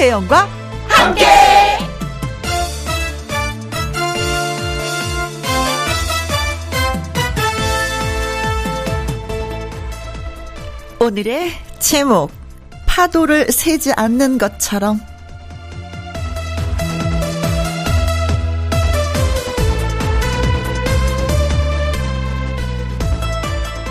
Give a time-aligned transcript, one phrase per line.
[0.00, 0.48] 김혜영과
[0.88, 1.26] 함께.
[10.98, 11.50] 오늘의
[11.80, 12.30] 제목
[12.86, 15.00] 파도를 세지 않는 것처럼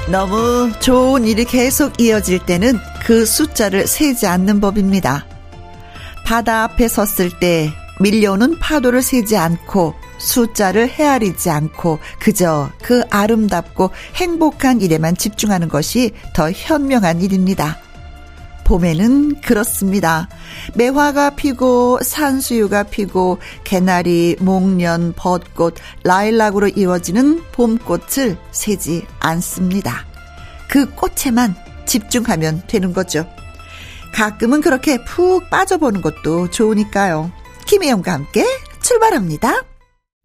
[0.10, 5.29] 너무 좋은 일이 계속 이어질 때는 그 숫자를 세지 않는 법입니다.
[6.30, 14.80] 바다 앞에 섰을 때 밀려오는 파도를 세지 않고 숫자를 헤아리지 않고 그저 그 아름답고 행복한
[14.80, 17.80] 일에만 집중하는 것이 더 현명한 일입니다.
[18.64, 20.30] 봄에는 그렇습니다.
[20.76, 30.06] 매화가 피고 산수유가 피고 개나리, 목련, 벚꽃, 라일락으로 이어지는 봄꽃을 세지 않습니다.
[30.68, 31.56] 그 꽃에만
[31.88, 33.26] 집중하면 되는 거죠.
[34.14, 37.32] 가끔은 그렇게 푹 빠져보는 것도 좋으니까요.
[37.66, 38.46] 김혜영과 함께
[38.82, 39.64] 출발합니다.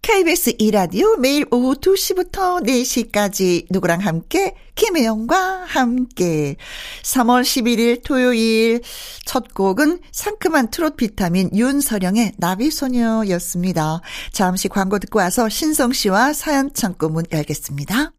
[0.04, 6.56] KBS 2라디오 매일 오후 2시부터 4시까지 누구랑 함께 김혜영과 함께
[7.02, 8.82] 3월 11일 토요일
[9.24, 14.02] 첫 곡은 상큼한 트롯 비타민 윤서령의 나비소녀였습니다.
[14.30, 18.12] 잠시 광고 듣고 와서 신성 씨와 사연 창고 문 열겠습니다.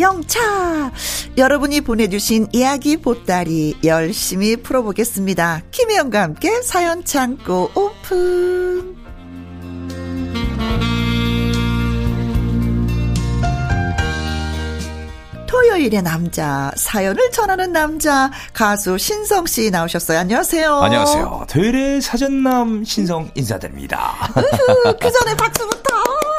[0.00, 0.92] 영차.
[1.36, 5.62] 여러분이 보내주신 이야기 보따리 열심히 풀어보겠습니다.
[5.70, 8.96] 김혜영과 함께 사연 창고 오픈.
[15.46, 20.20] 토요일의 남자, 사연을 전하는 남자, 가수 신성 씨 나오셨어요.
[20.20, 20.74] 안녕하세요.
[20.74, 21.46] 안녕하세요.
[21.50, 24.14] 토요일의 사전남 신성 인사드립니다.
[25.00, 25.90] 그 전에 박수부터.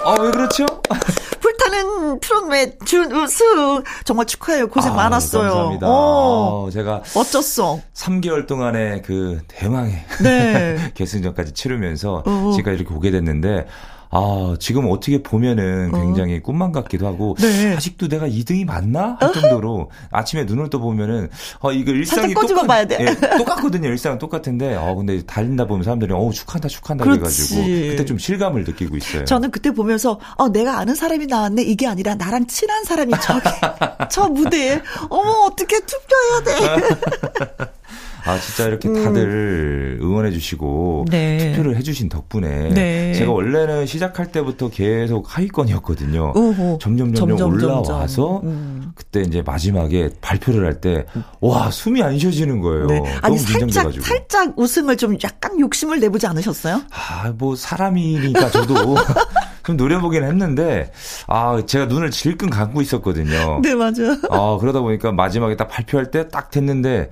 [0.04, 0.66] 아, 왜 그렇죠?
[1.40, 4.68] 불타는 트롯의 준우승 정말 축하해요.
[4.68, 5.44] 고생 아, 많았어요.
[5.44, 5.88] 감사합니다.
[5.90, 10.92] 어, 제가 어쩌어 3개월 동안의 그 대망의 네.
[10.96, 12.54] 결승전까지 치르면서 어.
[12.56, 13.68] 제가 이렇게 오게 됐는데
[14.12, 16.02] 아, 지금 어떻게 보면은 어.
[16.02, 16.42] 굉장히 어.
[16.42, 17.76] 꿈만 같기도 하고 네.
[17.76, 21.30] 아직도 내가 2등이 맞나 할 정도로 아침에 눈을 떠 보면은
[21.62, 22.98] 어 이거 일상이 똑같 봐야 돼.
[23.00, 23.88] 예, 똑같거든요.
[23.88, 28.66] 일상은 똑같은데 어 근데 달린다 보면 사람들이 어 축한다 축한다 그래 가지고 그때 좀 실감을
[28.66, 29.26] 느끼고 있어요.
[29.26, 33.42] 저는 그때 보면서 어 내가 아는 사람이 나왔네 이게 아니라 나랑 친한 사람이 저기
[34.12, 37.72] 저 무대에 어머 어떻게 투표해야 돼.
[38.26, 39.04] 아 진짜 이렇게 음.
[39.04, 40.06] 다들 음.
[40.06, 41.38] 응원해 주시고 네.
[41.54, 43.14] 투표를 해 주신 덕분에 네.
[43.14, 46.34] 제가 원래는 시작할 때부터 계속 하위권이었거든요.
[46.36, 46.78] 우후.
[46.82, 48.92] 점점 점점, 올라와서 음.
[48.96, 51.06] 그때 이제 마지막에 발표를 할 때
[51.42, 52.88] 와 숨이 안 쉬어지는 거예요.
[52.88, 53.02] 네.
[53.22, 56.82] 아니 살짝 살짝 우승을 좀 약간 욕심을 내보지 않으셨어요?
[56.92, 58.74] 아 뭐 사람이니까 저도
[59.64, 60.92] 좀 노려보긴 했는데
[61.28, 63.60] 아 제가 눈을 질끈 감고 있었거든요.
[63.64, 64.18] 네 맞아요.
[64.30, 67.10] 아 그러다 보니까 마지막에 딱 발표할 때 딱 됐는데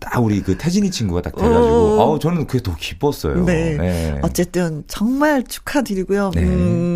[0.00, 2.00] 딱 우리 그 태진이 친구가 딱 돼가지고 어.
[2.02, 3.44] 아우 저는 그게 더 기뻤어요.
[3.44, 3.76] 네.
[3.76, 4.18] 네.
[4.22, 6.30] 어쨌든 정말 축하드리고요.
[6.34, 6.42] 네.
[6.42, 6.91] 음,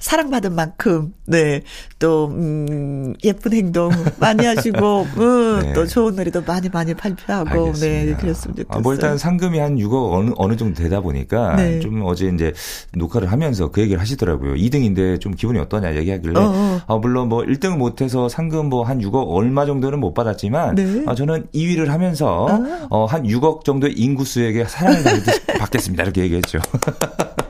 [0.00, 1.62] 사랑받은 만큼 네
[2.00, 5.72] 또 음, 예쁜 행동 많이 하시고 음, 네.
[5.74, 7.86] 또 좋은 노래도 많이 많이 발표하고 네, 알겠습니다.
[7.86, 8.78] 네 그랬으면 좋겠어요.
[8.78, 11.78] 아, 뭐 일단 상금이 한 6억 어느 어느 정도 되다 보니까 네.
[11.80, 12.52] 좀 어제 이제
[12.94, 14.54] 녹화를 하면서 그 얘기를 하시더라고요.
[14.54, 16.80] 2등인데 좀 기분이 어떠냐 얘기하길래 어, 어.
[16.86, 21.04] 아, 물론 뭐 1등 못해서 상금 뭐 한 6억 얼마 정도는 못 받았지만 네.
[21.06, 22.86] 아, 저는 2위를 하면서 아.
[22.88, 25.02] 어, 한 6억 정도의 인구수에게 사랑을
[25.60, 26.58] 받겠습니다 이렇게 얘기했죠.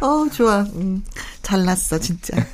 [0.00, 0.60] 어 좋아.
[0.74, 1.02] 음,
[1.42, 2.36] 잘났어 진짜.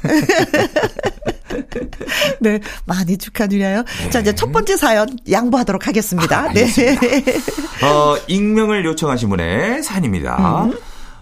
[2.40, 3.82] 네, 많이 축하드려요.
[3.82, 4.10] 네.
[4.10, 6.38] 자, 이제 첫 번째 사연 양보하도록 하겠습니다.
[6.40, 6.66] 아, 네.
[7.82, 10.64] 어, 익명을 요청하신 분의 사연입니다.
[10.64, 10.78] 음.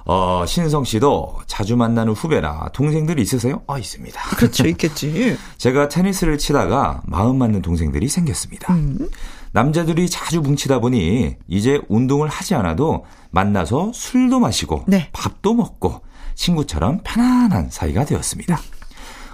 [0.06, 3.62] 어, 신성 씨도 자주 만나는 후배나 동생들이 있으세요?
[3.66, 4.20] 아, 있습니다.
[4.36, 5.36] 그렇죠, 있겠지.
[5.58, 8.72] 제가 테니스를 치다가 마음 맞는 동생들이 생겼습니다.
[8.74, 9.08] 음.
[9.52, 15.08] 남자들이 자주 뭉치다 보니 이제 운동을 하지 않아도 만나서 술도 마시고 네.
[15.12, 16.00] 밥도 먹고
[16.34, 18.58] 친구처럼 편안한 사이가 되었습니다.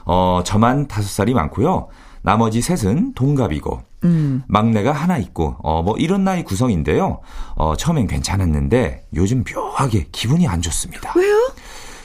[0.06, 1.88] 어, 저만 다섯 살이 많고요.
[2.22, 4.42] 나머지 셋은 동갑이고 음.
[4.48, 7.20] 막내가 하나 있고 어 뭐 이런 나이 구성인데요.
[7.54, 11.12] 어 처음엔 괜찮았는데 요즘 묘하게 기분이 안 좋습니다.
[11.16, 11.52] 왜요?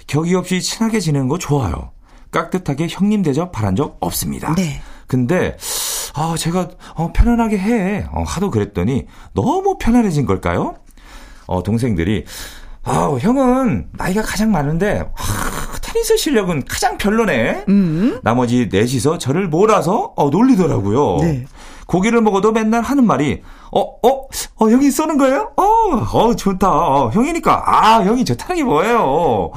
[0.05, 1.91] 격이 없이 친하게 지내는 거 좋아요.
[2.29, 4.53] 깍듯하게 형님 대접 바란 적 없습니다.
[4.55, 4.81] 네.
[5.07, 5.57] 근데
[6.13, 8.05] 아, 제가, 어, 편안하게 해.
[8.11, 10.75] 어, 하도 그랬더니, 너무 편안해진 걸까요?
[11.47, 12.25] 어, 동생들이,
[12.83, 17.65] 아, 형은 나이가 가장 많은데, 아, 테니스 실력은 가장 별로네.
[17.69, 18.19] 음.
[18.23, 21.17] 나머지 넷이서 저를 몰아서, 어, 놀리더라고요.
[21.21, 21.45] 네.
[21.87, 23.41] 고기를 먹어도 맨날 하는 말이,
[23.71, 25.51] 어, 어, 어, 형이 쏘는 거예요?
[25.57, 26.69] 어, 어, 좋다.
[26.69, 29.51] 어, 형이니까, 아, 형이 좋다는 게 뭐예요?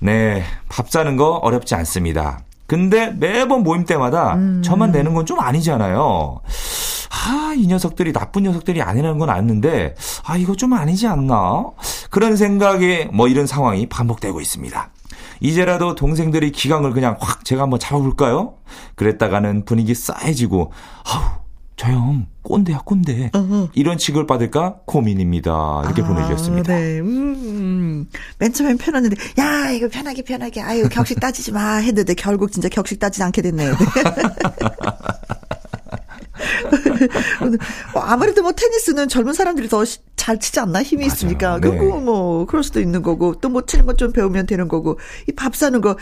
[0.00, 2.40] 네, 밥 사는 거 어렵지 않습니다.
[2.68, 4.62] 근데 매번 모임 때마다 음.
[4.62, 6.40] 저만 내는 건 좀 아니잖아요.
[7.10, 9.94] 아, 이 녀석들이 나쁜 녀석들이 아니라는 건 아는데,
[10.24, 11.64] 아, 이거 좀 아니지 않나?
[12.10, 14.90] 그런 생각에 뭐 이런 상황이 반복되고 있습니다.
[15.40, 18.54] 이제라도 동생들이 기강을 그냥 확 제가 한번 잡아볼까요?
[18.94, 20.72] 그랬다가는 분위기 싸해지고,
[21.04, 21.22] 아우,
[21.76, 23.68] 저 형 꼰대야 꼰대 어허.
[23.74, 26.74] 이런 취급을 받을까 고민입니다 이렇게 아, 보내주셨습니다.
[26.74, 27.00] 네.
[27.00, 28.06] 음, 음.
[28.38, 32.98] 맨 처음엔 편했는데 야 이거 편하게 편하게 아유 격식 따지지 마 했는데 결국 진짜 격식
[32.98, 33.74] 따지지 않게 됐네요.
[37.92, 39.84] 뭐 아무래도 뭐 테니스는 젊은 사람들이 더
[40.18, 41.14] 잘 치지 않나 힘이 맞아요.
[41.14, 41.70] 있으니까 네.
[41.70, 44.98] 그리고 뭐 그럴 수도 있는 거고 또뭐 치는 것 좀 배우면 되는 거고
[45.28, 45.96] 이 밥 사는 거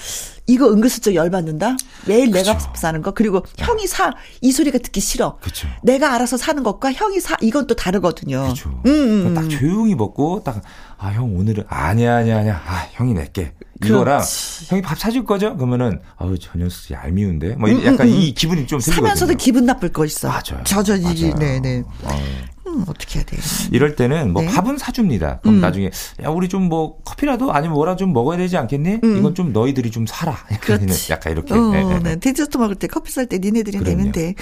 [0.47, 1.77] 이거 은근슬쩍 열받는다
[2.07, 2.39] 매일 그쵸.
[2.51, 5.69] 내가 밥 사는 거 그리고 형이 사 이 소리가 듣기 싫어 그쵸.
[5.83, 8.53] 내가 알아서 사는 것과 형이 사 이건 또 다르거든요.
[8.87, 9.35] 음, 음, 음.
[9.35, 10.63] 딱 조용히 먹고 딱
[10.99, 13.53] 아 형 오늘은 아니야 아니야 아니야 아 형이 낼게
[13.85, 14.67] 이거랑 그렇지.
[14.69, 15.57] 형이 밥 사줄 거죠?
[15.57, 18.81] 그러면은 아우 저 녀석 얄미운데 뭐 음, 약간 음, 이 기분이 좀.
[18.81, 20.29] 사면서도 기분 나쁠 거 있어.
[20.29, 20.63] 맞아요.
[20.65, 21.85] 저저지 네네.
[22.03, 22.21] 어.
[22.67, 23.37] 음, 어떻게 해야 돼?
[23.71, 24.49] 이럴 때는 뭐 네.
[24.49, 25.39] 밥은 사줍니다.
[25.41, 25.61] 그럼 음.
[25.61, 25.91] 나중에
[26.23, 28.99] 야 우리 좀 뭐 커피라도 아니면 뭐라 좀 먹어야 되지 않겠니?
[29.05, 29.17] 음.
[29.19, 30.37] 이건 좀 너희들이 좀 사라.
[30.51, 31.55] 약간, 약간 이렇게.
[31.55, 31.99] 어, 네, 네.
[32.01, 32.17] 네.
[32.17, 33.97] 디저트 먹을 때 커피 살 때 니네들이 그럼요.
[33.97, 34.35] 내면 돼.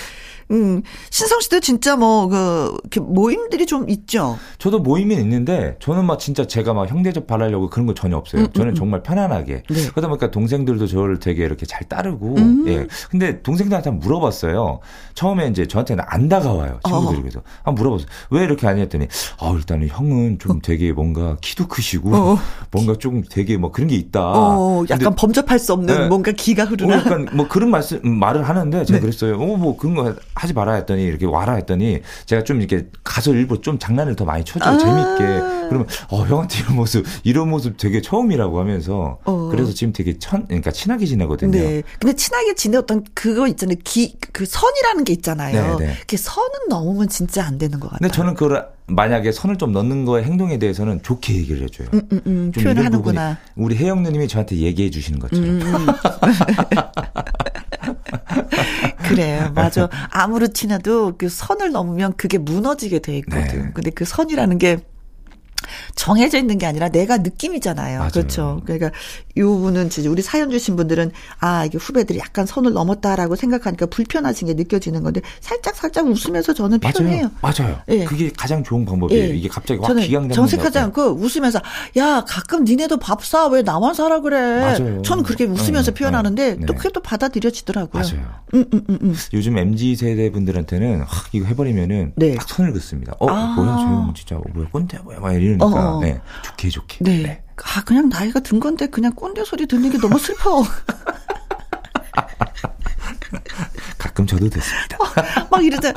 [0.50, 4.38] 음, 신성 씨도 진짜 뭐, 그, 모임들이 좀 있죠?
[4.58, 8.42] 저도 모임이 있는데, 저는 막 진짜 제가 막 형대접 바라려고 그런 거 전혀 없어요.
[8.42, 9.62] 음, 음 저는 음, 정말 편 안하게.
[9.68, 9.88] 네.
[9.90, 12.64] 그러다 보니까 동생들도 저를 되게 이렇게 잘 따르고, 음.
[12.68, 12.86] 예.
[13.10, 14.80] 근데 동생들한테 한번 물어봤어요.
[15.14, 16.80] 처음에 이제 저한테는 안 다가와요.
[16.84, 17.18] 친구들이.
[17.18, 17.22] 어.
[17.22, 18.08] 그래서 한번 물어봤어요.
[18.30, 19.08] 왜 이렇게 안 했더니,
[19.40, 20.60] 아, 일단은 형은 좀 어.
[20.62, 22.38] 되게 뭔가 키도 크시고, 어.
[22.70, 24.20] 뭔가 좀 되게 뭐 그런 게 있다.
[24.20, 26.08] 어, 약간 범접할 수 없는 네.
[26.08, 26.96] 뭔가 기가 흐르나?
[26.96, 29.00] 어, 약간 뭐 그런 말씀, 말을 하는데 제가 네.
[29.00, 29.36] 그랬어요.
[29.36, 33.60] 어, 뭐 그런 거 하지 마라 했더니 이렇게 와라 했더니 제가 좀 이렇게 가서 일부러
[33.60, 34.74] 좀 장난을 더 많이 쳐줘요.
[34.74, 35.24] 아~ 재밌게.
[35.68, 39.48] 그러면 어 형한테 이런 모습 이런 모습 되게 처음이라고 하면서 어.
[39.50, 41.52] 그래서 지금 되게 천 그러니까 친하게 지내거든요.
[41.52, 41.82] 네.
[41.98, 43.76] 근데 친하게 지내었던 그거 있잖아요.
[43.84, 45.78] 기 그 선이라는 게 있잖아요.
[45.78, 45.94] 네, 네.
[46.08, 48.00] 그 선은 넘으면 진짜 안 되는 것 같아요.
[48.00, 51.86] 근데 저는 그걸 만약에 선을 좀 넣는 거에 행동에 대해서는 좋게 얘기를 해줘요.
[51.94, 53.38] 음, 음, 음, 표현하는구나.
[53.54, 55.44] 우리 혜영 누님이 저한테 얘기해 주시는 것처럼.
[55.44, 55.62] 음.
[55.62, 55.86] 음.
[59.08, 59.88] 그래, 맞아.
[60.10, 63.66] 아무렇지나도 그 선을 넘으면 그게 무너지게 돼 있거든.
[63.66, 63.70] 네.
[63.72, 64.78] 근데 그 선이라는 게
[65.94, 67.98] 정해져 있는 게 아니라 내가 느낌이잖아요.
[67.98, 68.10] 맞아요.
[68.12, 68.60] 그렇죠.
[68.64, 68.90] 그러니까
[69.36, 71.10] 요 분은 진짜 우리 사연 주신 분들은
[71.40, 76.80] 아, 이게 후배들이 약간 선을 넘었다라고 생각하니까 불편하신 게 느껴지는 건데 살짝 살짝 웃으면서 저는
[76.80, 77.30] 표현해요.
[77.40, 77.54] 맞아요.
[77.58, 77.80] 맞아요.
[77.88, 78.04] 예.
[78.04, 79.24] 그게 가장 좋은 방법이에요.
[79.24, 79.36] 예.
[79.36, 81.60] 이게 갑자기 확 기강되는 정색하지 않고 웃으면서
[81.96, 83.46] 야, 가끔 니네도 밥 사.
[83.48, 84.60] 왜 나만 사라 그래?
[84.60, 85.02] 맞아요.
[85.02, 85.98] 저는 그렇게 웃으면서 네.
[85.98, 86.66] 표현하는데 네.
[86.66, 88.02] 또 그게 또 받아들여지더라고요.
[88.02, 88.26] 맞아요.
[88.54, 89.14] 음, 음, 음, 음.
[89.32, 92.34] 요즘 MZ 세대 분들한테는 확 이거 해 버리면은 네.
[92.36, 93.14] 딱 선을 긋습니다.
[93.18, 93.54] 어, 아.
[93.54, 95.90] 뭐야, 저 형 진짜 뭐야, 꼰대 뭐야, 막 이러 니까.
[95.92, 96.00] 어, 어.
[96.00, 96.20] 네.
[96.42, 96.98] 좋게 좋게.
[97.00, 97.22] 네.
[97.22, 97.42] 네.
[97.76, 100.62] 아, 그냥 나이가 든 건데 그냥 꼰대 소리 듣는 게 너무 슬퍼.
[103.98, 104.96] 가끔 저도 됐습니다.
[104.98, 105.04] 어,
[105.50, 105.92] 막 이러자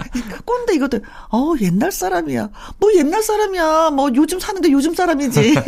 [0.46, 1.00] 꼰대 이것도
[1.32, 2.50] 어 옛날 사람이야.
[2.80, 3.92] 뭐 옛날 사람이야.
[3.92, 5.54] 뭐 요즘 사는데 요즘 사람이지.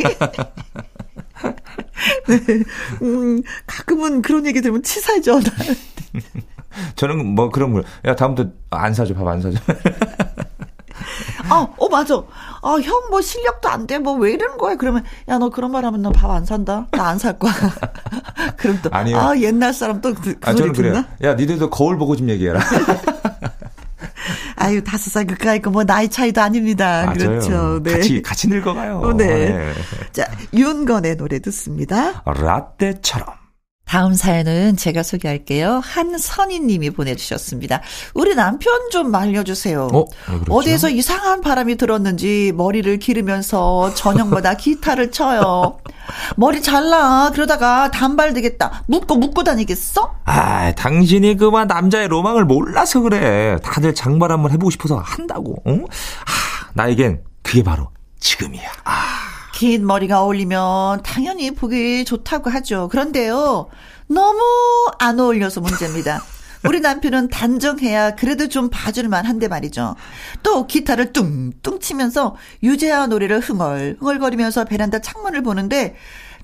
[2.28, 2.38] 네.
[3.02, 5.40] 음, 가끔은 그런 얘기 들으면 치사해져.
[6.96, 9.58] 저는 뭐 그런 걸, 야, 다음부터 안 사줘, 밥 안 사줘.
[11.50, 12.14] 아, 어, 맞아.
[12.62, 13.98] 아, 형 뭐 실력도 안 돼.
[13.98, 14.76] 뭐 왜 이러는 거야?
[14.76, 16.86] 그러면, 야, 너 그런 말 하면 너 밥 안 산다?
[16.92, 17.52] 나 안 살 거야.
[18.56, 19.18] 그럼 또, 아니요.
[19.18, 21.04] 아, 옛날 사람 또 그, 그 아, 저는 그래요.
[21.24, 22.60] 야, 니들도 거울 보고 좀 얘기해라.
[24.56, 27.04] 아유, 다섯 살 그까 있고 뭐 나이 차이도 아닙니다.
[27.06, 27.14] 맞아요.
[27.16, 27.80] 그렇죠.
[27.82, 27.92] 네.
[27.94, 28.98] 같이, 같이 늙어가요.
[29.00, 29.26] 어, 네.
[29.48, 29.72] 네.
[30.12, 32.22] 자, 윤건의 노래 듣습니다.
[32.26, 33.39] 라떼처럼.
[33.90, 35.80] 다음 사연은 제가 소개할게요.
[35.82, 37.82] 한선희 님이 보내주셨습니다.
[38.14, 39.88] 우리 남편 좀 말려주세요.
[39.92, 40.04] 어?
[40.48, 45.78] 어디에서 이상한 바람이 들었는지 머리를 기르면서 저녁마다 기타를 쳐요.
[46.36, 47.32] 머리 잘라.
[47.34, 48.84] 그러다가 단발 되겠다.
[48.86, 50.14] 묶고 묶고 다니겠어?
[50.24, 53.56] 아, 당신이 그만 남자의 로망을 몰라서 그래.
[53.64, 55.56] 다들 장발 한번 해보고 싶어서 한다고.
[55.66, 55.84] 응?
[56.26, 58.70] 아, 나에겐 그게 바로 지금이야.
[58.84, 59.19] 아.
[59.60, 62.88] 긴 머리가 어울리면 당연히 보기 좋다고 하죠.
[62.88, 63.68] 그런데요,
[64.06, 64.40] 너무
[64.98, 66.22] 안 어울려서 문제입니다.
[66.64, 69.96] 우리 남편은 단정해야 그래도 좀 봐줄만 한데 말이죠.
[70.42, 75.94] 또 기타를 뚱뚱 치면서 유재하 노래를 흥얼, 흥얼거리면서 베란다 창문을 보는데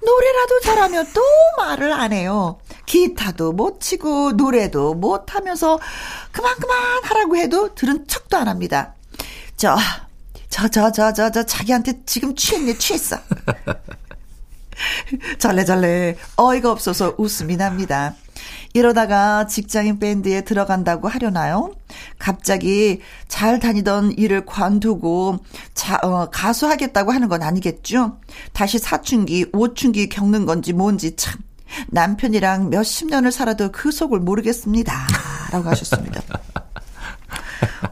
[0.04, 1.23] 노래라도 잘하면 또
[1.56, 2.58] 말을 안 해요.
[2.85, 5.78] 기타도 못 치고 노래도 못 하면서
[6.32, 8.92] 그만 그만 하라고 해도 들은 척도 안 합니다.
[9.56, 9.75] 저,
[10.56, 13.18] 저, 저, 저, 저, 저, 자기한테 지금 취했네, 취했어.
[15.38, 18.14] 잘래잘래 어이가 없어서 웃음이 납니다.
[18.72, 21.75] 이러다가 직장인 밴드에 들어간다고 하려나요?
[22.18, 25.40] 갑자기 잘 다니던 일을 관두고
[25.75, 28.16] 자, 어, 가수 하겠다고 하는 건 아니겠죠?
[28.54, 31.38] 다시 사춘기, 오춘기 겪는 건지 뭔지 참.
[31.88, 35.06] 남편이랑 몇십 년을 살아도 그 속을 모르겠습니다.
[35.52, 36.22] 라고 하셨습니다.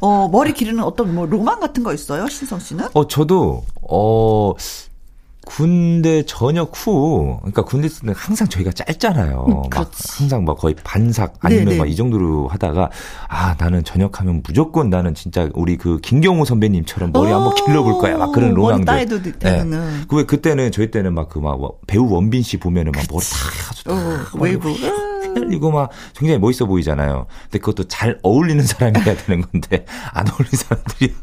[0.01, 2.29] 어, 머리 기르는 어떤 뭐 로망 같은 거 있어요?
[2.29, 2.89] 신성 씨는?
[2.95, 4.53] 어, 저도, 어,
[5.45, 9.45] 군대 전역 후, 그러니까 군대 때는 항상 저희가 짧잖아요.
[9.49, 12.91] 음, 막 항상 막 거의 반삭 아니면 막 이 정도로 하다가
[13.29, 18.17] 아 나는 전역하면 무조건 나는 진짜 우리 그 김경호 선배님처럼 머리 한번 길러볼 거야.
[18.17, 18.85] 막 그런 로망들.
[19.39, 20.05] 네.
[20.09, 24.21] 그왜 그때는 저희 때는 막 그막 그 배우 원빈 씨 보면은 막 머리 다 어,
[24.41, 24.71] 웨이브.
[25.35, 27.27] 휘날리고 막 굉장히 멋있어 보이잖아요.
[27.45, 31.15] 근데 그것도 잘 어울리는 사람이어야 되는 건데 안 어울리는 사람들이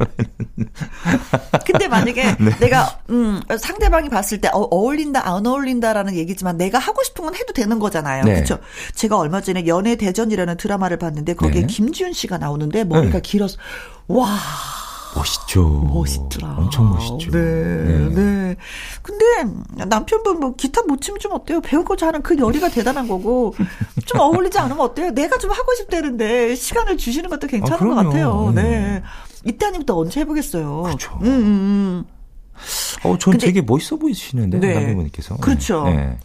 [1.66, 2.52] 근데 만약에 네.
[2.60, 7.54] 내가 음 상대방이 봤을 때 어, 어울린다 안 어울린다라는 얘기지만 내가 하고 싶은 건 해도
[7.54, 8.24] 되는 거잖아요.
[8.26, 8.36] 네.
[8.36, 8.60] 그렇죠?
[8.94, 11.68] 제가 얼마 전에 연애 대전이라는 드라마를 봤는데 거기에 네.
[11.68, 13.22] 김지훈 씨가 나오는데 머리가 네.
[13.22, 13.58] 길어서
[14.08, 14.28] 와
[15.16, 15.64] 멋있죠.
[15.94, 16.56] 멋있더라.
[16.58, 17.32] 엄청 멋있죠.
[17.32, 18.10] 네, 네.
[18.10, 18.56] 네.
[19.02, 19.26] 근데
[19.88, 21.62] 남편분 뭐 기타 못 치면 좀 어때요?
[21.62, 23.56] 배우고자 하는 그 열의가 대단한 거고
[24.06, 25.12] 좀 어울리지 않으면 어때요?
[25.12, 28.52] 내가 좀 하고 싶다는데 시간을 주시는 것도 괜찮은 아, 것 같아요.
[28.56, 28.62] 네.
[28.62, 29.04] 네.
[29.46, 30.84] 이때 아니부터 언제 해보겠어요.
[30.84, 31.18] 그렇죠.
[31.22, 32.06] 음, 음, 음.
[33.04, 34.74] 어, 전 근데, 되게 멋있어 보이시는데 네.
[34.74, 35.38] 남편분께서.
[35.38, 35.84] 그렇죠.
[35.86, 36.18] 네.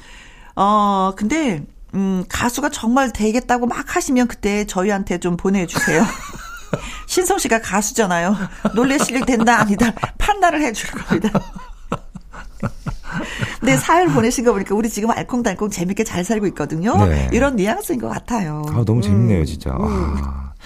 [0.55, 1.63] 어, 근데
[1.95, 6.03] 음, 가수가 정말 되겠다고 막 하시면 그때 저희한테 좀 보내주세요.
[7.07, 8.37] 신성 씨가 가수잖아요.
[8.75, 11.41] 놀래실 일 된다 아니다 판단을 해줄 겁니다.
[13.63, 16.97] 네, 사연 보내신 거 보니까 우리 지금 알콩달콩 재밌게 잘 살고 있거든요.
[17.07, 17.29] 네.
[17.33, 18.63] 이런 뉘앙스인 것 같아요.
[18.69, 19.45] 아, 너무 재밌네요, 음.
[19.45, 19.71] 진짜.
[19.71, 20.17] 음.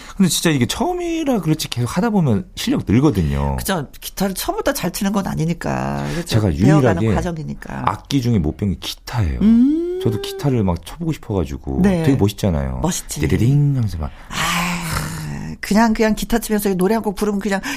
[0.09, 0.14] 아.
[0.16, 3.57] 근데 진짜 이게 처음이라 그렇지 계속 하다 보면 실력 늘거든요.
[3.57, 3.88] 그죠.
[4.00, 6.07] 기타를 처음부터 잘 치는 건 아니니까.
[6.12, 6.26] 그렇죠?
[6.26, 7.83] 제가 유일하게 과정이니까.
[7.87, 9.40] 악기 중에 못 배운 게 기타예요.
[9.40, 10.00] 음.
[10.02, 12.02] 저도 기타를 막 쳐보고 싶어가지고 네.
[12.02, 12.80] 되게 멋있잖아요.
[12.83, 13.21] 멋있지.
[13.21, 14.11] 띠리링 하면서 막.
[14.30, 15.54] 아.
[15.61, 17.71] 그냥 그냥 기타 치면서 노래 한 곡 부르면 그냥 깍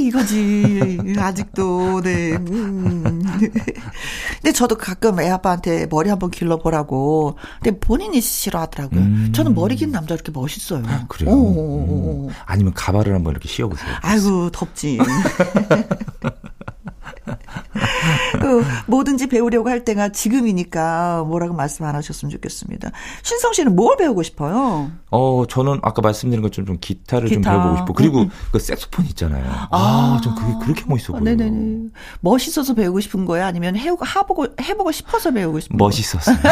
[0.00, 2.32] 이거지 아직도 네.
[2.32, 3.22] 음.
[3.22, 7.36] 근데 저도 가끔 애 아빠한테 머리 한번 길러보라고.
[7.62, 9.00] 근데 본인이 싫어하더라고요.
[9.00, 9.32] 음.
[9.34, 10.82] 저는 머리 긴 남자 이렇게 멋있어요.
[11.08, 11.32] 그래요.
[11.32, 12.28] 음.
[12.44, 13.88] 아니면 가발을 한번 이렇게 씌워보세요.
[14.02, 14.98] 아이고 덥지.
[18.40, 22.90] 그 뭐든지 배우려고 할 때가 지금이니까 뭐라고 말씀 안 하셨으면 좋겠습니다.
[23.22, 24.90] 신성 씨는 뭘 배우고 싶어요?
[25.10, 27.42] 어, 저는 아까 말씀드린 것처럼 좀 기타를 기타.
[27.42, 28.24] 좀 배워보고 싶고 그리고 음.
[28.24, 28.30] 음.
[28.52, 29.44] 그 색소폰 있잖아요.
[29.70, 31.24] 아, 좀 그게 그렇게 멋있어 보여요.
[31.24, 31.88] 네네네.
[32.20, 33.46] 멋있어서 배우고 싶은 거예요?
[33.46, 35.86] 아니면 해보고 해보고 해보고 싶어서 배우고 싶은 거예요?
[35.88, 36.36] 멋있었어요.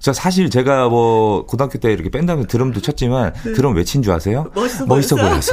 [0.00, 3.52] 저 사실 제가 뭐 고등학교 때 이렇게 밴드 하면서 드럼도 쳤지만 네.
[3.52, 4.50] 드럼 왜 친 줄 아세요?
[4.54, 5.52] 멋있어, 멋있어 보여서.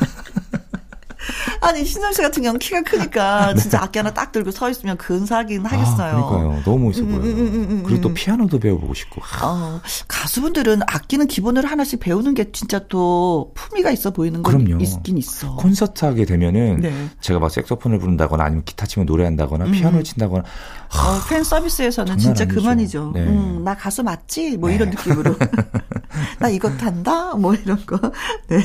[1.60, 3.60] 아니 신성 씨 같은 경우는 키가 크니까 네.
[3.60, 6.16] 진짜 악기 하나 딱 들고 서 있으면 근사하긴 하겠어요.
[6.16, 6.62] 아, 그러니까요.
[6.64, 7.20] 너무 멋있어 보여요.
[7.20, 9.20] 음, 음, 음, 음, 그리고 또 피아노도 배워보고 싶고.
[9.42, 14.82] 어, 가수분들은 악기는 기본으로 하나씩 배우는 게 진짜 또 품위가 있어 보이는 건 그럼요.
[14.82, 15.56] 있긴 있어.
[15.56, 17.08] 콘서트 하게 되면은 네.
[17.20, 22.60] 제가 막 색소폰을 부른다거나 아니면 기타 치면 노래한다거나 피아노를 친다거나 어, 팬 서비스에서는 진짜 아니죠.
[22.60, 23.10] 그만이죠.
[23.14, 23.20] 네.
[23.22, 24.56] 음, 나 가수 맞지?
[24.56, 24.76] 뭐 네.
[24.76, 25.36] 이런 느낌으로.
[26.38, 27.34] 나 이거 탄다?
[27.34, 27.98] 뭐 이런 거.
[28.48, 28.60] 네.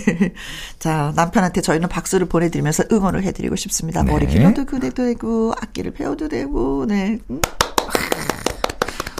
[0.79, 4.03] 자, 남편한테 저희는 박수를 보내드리면서 응원을 해드리고 싶습니다.
[4.03, 4.11] 네.
[4.11, 7.19] 머리 길러도 그대도 되고, 악기를 배워도 되고, 네.
[7.29, 7.41] 음.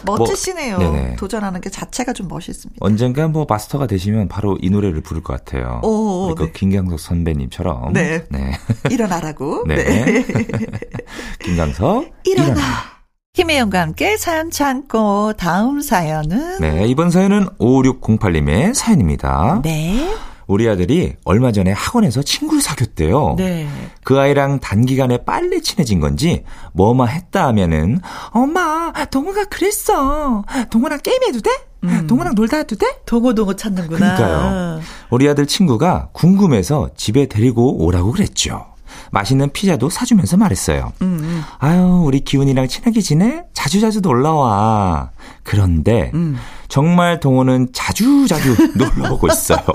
[0.04, 0.78] 멋지시네요.
[0.78, 2.78] 뭐, 도전하는 게 자체가 좀 멋있습니다.
[2.80, 5.80] 언젠가 뭐 마스터가 되시면 바로 이 노래를 부를 것 같아요.
[5.82, 6.52] 오, 그 네.
[6.52, 7.92] 김강석 선배님처럼.
[7.92, 8.24] 네.
[8.30, 8.52] 네.
[8.90, 9.64] 일어나라고.
[9.66, 9.76] 네.
[9.76, 10.26] 네.
[11.42, 12.12] 김강석.
[12.24, 12.48] 일어나.
[12.52, 12.95] 일어나.
[13.36, 19.60] 김혜영과 함께 사연 참고 다음 사연은 네, 이번 사연은 5608님의 사연입니다.
[19.62, 20.16] 네.
[20.46, 23.34] 우리 아들이 얼마 전에 학원에서 친구를 사귀었대요.
[23.36, 23.68] 네.
[24.04, 28.00] 그 아이랑 단기간에 빨리 친해진 건지 뭐마 했다 하면은
[28.30, 30.42] 엄마 동호가 그랬어.
[30.70, 31.50] 동호랑 게임해도 돼?
[31.84, 32.06] 음.
[32.06, 32.86] 동호랑 놀다 해도 돼?
[33.04, 34.16] 동호동호 찾는구나.
[34.16, 34.80] 그러니까요.
[35.10, 38.75] 우리 아들 친구가 궁금해서 집에 데리고 오라고 그랬죠.
[39.10, 40.92] 맛있는 피자도 사주면서 말했어요.
[41.02, 41.42] 음, 음.
[41.58, 43.44] 아유, 우리 기훈이랑 친하게 지내?
[43.52, 45.10] 자주자주 놀러와.
[45.42, 46.38] 그런데 음.
[46.68, 49.58] 정말 동호는 자주자주 놀러오고 있어요.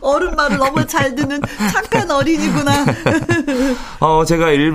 [0.00, 1.40] 어른 말을 너무 잘 듣는
[1.72, 2.84] 착한 어린이구나.
[4.00, 4.74] 어, 제가 일,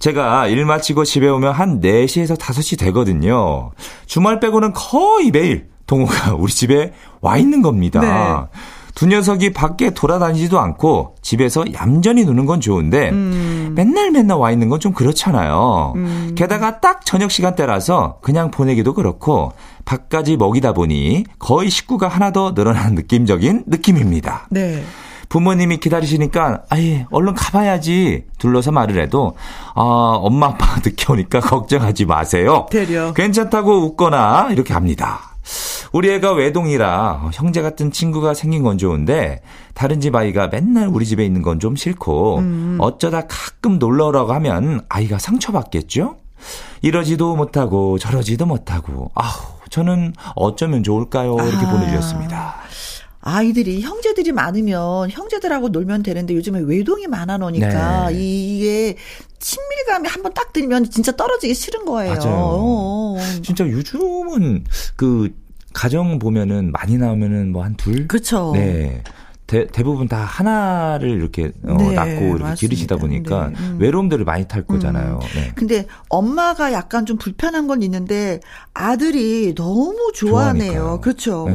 [0.00, 3.70] 제가 일 마치고 집에 오면 한 4시에서 5시 되거든요.
[4.06, 8.00] 주말 빼고는 거의 매일 동호가 우리 집에 와 있는 겁니다.
[8.00, 8.08] 네.
[8.94, 13.72] 두 녀석이 밖에 돌아다니지도 않고 집에서 얌전히 노는 건 좋은데 음.
[13.74, 15.94] 맨날 맨날 와 있는 건 좀 그렇잖아요.
[15.96, 16.34] 음.
[16.36, 19.52] 게다가 딱 저녁 시간대라서 그냥 보내기도 그렇고
[19.84, 24.46] 밥까지 먹이다 보니 거의 식구가 하나 더 늘어나는 느낌적인 느낌입니다.
[24.50, 24.82] 네.
[25.30, 29.34] 부모님이 기다리시니까 아예 얼른 가봐야지 둘러서 말을 해도
[29.74, 29.80] 아
[30.20, 32.66] 엄마 아빠가 늦게 오니까 걱정하지 마세요.
[32.70, 33.12] 되려.
[33.14, 35.33] 괜찮다고 웃거나 이렇게 합니다.
[35.92, 39.42] 우리 애가 외동이라 형제 같은 친구가 생긴 건 좋은데
[39.74, 42.78] 다른 집 아이가 맨날 우리 집에 있는 건 좀 싫고 음.
[42.80, 46.16] 어쩌다 가끔 놀러 오라고 하면 아이가 상처받겠죠?
[46.82, 49.30] 이러지도 못하고 저러지도 못하고 아우
[49.70, 51.36] 저는 어쩌면 좋을까요?
[51.36, 51.70] 이렇게 아.
[51.70, 52.54] 보내주셨습니다.
[53.26, 58.18] 아이들이 형제들이 많으면 형제들하고 놀면 되는데 요즘에 외동이 많아 놓으니까 네.
[58.20, 58.96] 이게
[59.38, 62.14] 친밀감이 한번 딱 들면 진짜 떨어지기 싫은 거예요.
[62.14, 62.34] 맞아요.
[62.34, 63.18] 어, 어.
[63.42, 64.64] 진짜 요즘은
[64.96, 65.34] 그
[65.72, 68.06] 가정 보면은 많이 나오면은 뭐 한 둘.
[68.08, 68.52] 그렇죠.
[68.54, 69.02] 네.
[69.46, 72.54] 대, 대부분 다 하나를 이렇게 어, 네, 낳고 이렇게 맞습니다.
[72.54, 73.54] 기르시다 보니까 네.
[73.58, 73.76] 음.
[73.80, 75.18] 외로움들을 많이 탈 거잖아요.
[75.22, 75.28] 음.
[75.34, 75.52] 네.
[75.54, 78.40] 근데 엄마가 약간 좀 불편한 건 있는데
[78.74, 80.72] 아들이 너무 좋아하네요.
[80.72, 81.00] 좋아하니까요.
[81.00, 81.44] 그렇죠.
[81.48, 81.54] 네.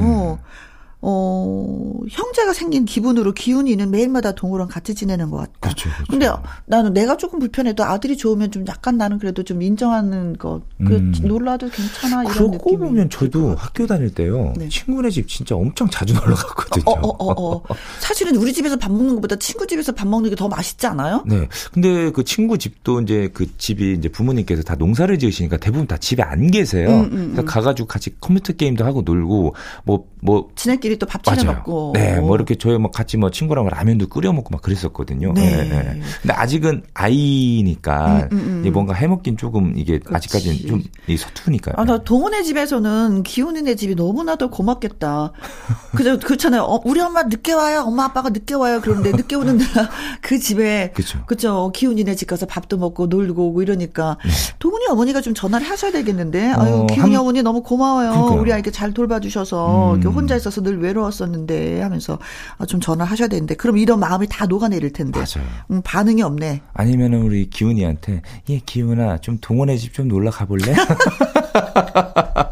[1.01, 1.19] 어.
[1.39, 5.53] 어, 형제가 생긴 기분으로 기운이는 매일마다 동호랑 같이 지내는 것 같다.
[5.59, 6.05] 그렇죠, 그렇죠.
[6.09, 6.29] 근데
[6.65, 10.61] 나는 내가 조금 불편해도 아들이 좋으면 좀 약간 나는 그래도 좀 인정하는 것.
[10.79, 11.13] 그 음.
[11.23, 12.33] 놀라도 괜찮아 이런.
[12.33, 14.53] 그러고 보면 저도 학교 다닐 때요.
[14.57, 14.67] 네.
[14.69, 16.83] 친구네 집 진짜 엄청 자주 놀러 갔거든요.
[16.85, 17.63] 어, 어, 어, 어.
[17.99, 21.21] 사실은 우리 집에서 밥 먹는 것보다 친구 집에서 밥 먹는 게 더 맛있지 않아요?
[21.27, 21.49] 네.
[21.73, 26.23] 근데 그 친구 집도 이제 그 집이 이제 부모님께서 다 농사를 지으시니까 대부분 다 집에
[26.23, 26.87] 안 계세요.
[26.89, 27.45] 음, 음, 그래서 음.
[27.45, 29.53] 가가지고 같이 컴퓨터 게임도 하고 놀고
[29.83, 30.49] 뭐 뭐.
[30.55, 31.91] 지네끼 리 우리 또 밥 차려 먹고.
[31.93, 35.33] 네, 뭐 이렇게 저희 뭐 같이 뭐 친구랑 라면도 끓여 먹고 막 그랬었거든요.
[35.33, 35.49] 네.
[35.49, 36.01] 네, 네.
[36.21, 38.73] 근데 아직은 아이니까 음, 음, 음.
[38.73, 40.15] 뭔가 해먹긴 조금 이게 그렇지.
[40.15, 40.83] 아직까지는 좀
[41.17, 41.75] 서투니까요.
[41.77, 45.31] 아, 나 동훈의 집에서는 기훈이네 집이 너무나도 고맙겠다.
[45.95, 46.63] 그죠, 그렇잖아요.
[46.63, 47.83] 어, 우리 엄마 늦게 와요.
[47.85, 48.79] 엄마 아빠가 늦게 와요.
[48.81, 49.63] 그런데 늦게 오는데
[50.21, 51.23] 그 집에 그렇죠.
[51.25, 51.71] 그죠.
[51.73, 54.31] 기훈이네 집 가서 밥도 먹고 놀고 오고 이러니까 네.
[54.59, 56.51] 동훈이 어머니가 좀 전화를 하셔야 되겠는데.
[56.53, 57.21] 아유, 어, 기훈이 한...
[57.21, 58.11] 어머니 너무 고마워요.
[58.11, 58.41] 그러니까요.
[58.41, 60.03] 우리 아이게 잘 돌봐주셔서 음.
[60.03, 62.17] 혼자 있어서 늘 외로웠었는데 하면서
[62.57, 65.19] 아, 좀 전화를 하셔야 되는데 그럼 이런 마음이 다 녹아내릴 텐데.
[65.19, 65.47] 맞아요.
[65.71, 66.61] 음, 반응이 없네.
[66.73, 70.75] 아니면은 우리 기훈이한테 예 기훈아 좀 동원의 집 좀 놀러 가볼래?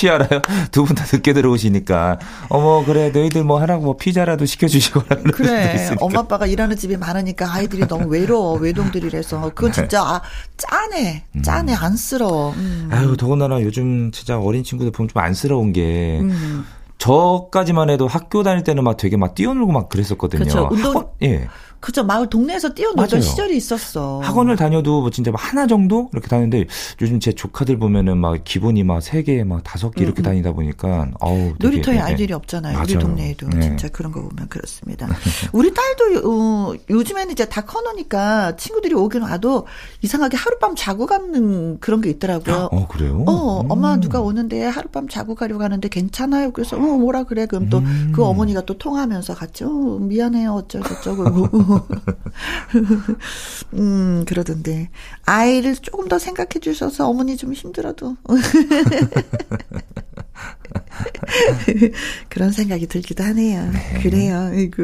[0.00, 0.40] 혹시 알아요?
[0.72, 6.20] 두 분 다 늦게 들어오시니까 어머 그래 너희들 뭐 하라고 뭐 피자라도 시켜주시거나 그래 엄마
[6.20, 9.74] 아빠가 일하는 집이 많으니까 아이들이 너무 외로워 외동들이라서 그건 네.
[9.82, 10.22] 진짜 아,
[10.56, 11.78] 짠해 짠해 음.
[11.78, 12.88] 안쓰러워 음.
[12.90, 16.64] 아유 더군다나 요즘 진짜 어린 친구들 보면 좀 안쓰러운 게 음.
[16.98, 20.40] 저까지만 해도 학교 다닐 때는 막 되게 막 뛰어놀고 막 그랬었거든요.
[20.44, 20.68] 그렇죠.
[20.70, 21.48] 운동, 학 예.
[21.80, 24.20] 그죠 마을 동네에서 뛰어놀던 시절이 있었어.
[24.22, 26.66] 학원을 다녀도 뭐 진짜 막 하나 정도 이렇게 다니는데
[27.02, 30.24] 요즘 제 조카들 보면은 막 기본이 막 세 개, 막 다섯 개 이렇게 음, 음.
[30.24, 32.00] 다니다 보니까 어우 놀이터에 네.
[32.00, 32.74] 아이들이 없잖아요.
[32.74, 32.84] 맞아요.
[32.84, 33.60] 우리 동네에도 네.
[33.60, 35.08] 진짜 그런 거 보면 그렇습니다.
[35.52, 39.66] 우리 딸도 어, 요즘에는 이제 다 커놓으니까 친구들이 오긴 와도
[40.02, 42.68] 이상하게 하룻밤 자고 가는 그런 게 있더라고요.
[42.70, 43.24] 어 그래요?
[43.26, 43.70] 어 음.
[43.70, 46.52] 엄마 누가 오는데 하룻밤 자고 가려고 하는데 괜찮아요.
[46.52, 48.14] 그래서 어 뭐라 그래 그럼 또그 음.
[48.16, 51.24] 어머니가 또 통화하면서 같이 어 미안해요 어쩌고 저쩌고
[53.74, 54.90] 음, 그러던데.
[55.24, 58.16] 아이를 조금 더 생각해 주셔서 어머니 좀 힘들어도.
[62.28, 63.70] 그런 생각이 들기도 하네요.
[63.70, 64.00] 네.
[64.02, 64.50] 그래요.
[64.52, 64.82] 아이고.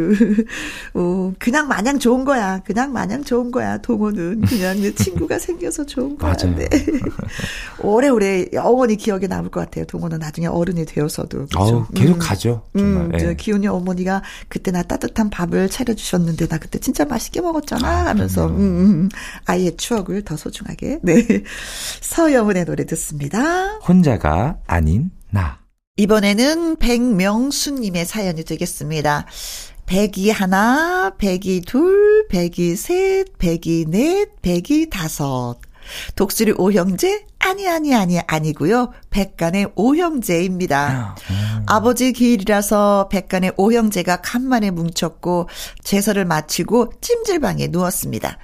[0.95, 2.61] 어, 그냥 마냥 좋은 거야.
[2.65, 3.79] 그냥 마냥 좋은 거야.
[3.79, 6.35] 동호는 그냥 내 친구가 생겨서 좋은 거야.
[6.35, 6.57] 맞아요.
[6.57, 6.69] 네.
[7.83, 9.85] 오래오래 영원히 기억에 남을 것 같아요.
[9.85, 11.47] 동호는 나중에 어른이 되어서도.
[11.47, 11.87] 그렇죠?
[11.95, 12.19] 계속 음.
[12.19, 12.63] 가죠.
[12.77, 13.05] 정말.
[13.05, 13.37] 음, 네.
[13.37, 17.87] 기훈이 어머니가 그때 나 따뜻한 밥을 차려주셨는데 나 그때 진짜 맛있게 먹었잖아.
[17.87, 19.09] 아, 하면서 음, 음, 음,
[19.45, 21.01] 아이의 추억을 더 소중하게.
[21.03, 21.27] 네.
[22.01, 23.79] 서영은의 노래 듣습니다.
[23.79, 25.61] 혼자가 아닌 나.
[25.97, 29.27] 이번에는 백명수님의 사연이 되겠습니다.
[29.87, 35.57] 백이 하나, 백이 둘, 백이 셋, 백이 넷, 백이 다섯.
[36.17, 37.27] 독수리 오형제?
[37.39, 38.93] 아니, 아니, 아니, 아니고요.
[39.11, 41.15] 백간의 오형제입니다.
[41.31, 41.63] 음.
[41.67, 45.49] 아버지 기일이라서 백간의 오형제가 간만에 뭉쳤고,
[45.85, 48.39] 제설을 마치고 찜질방에 누웠습니다.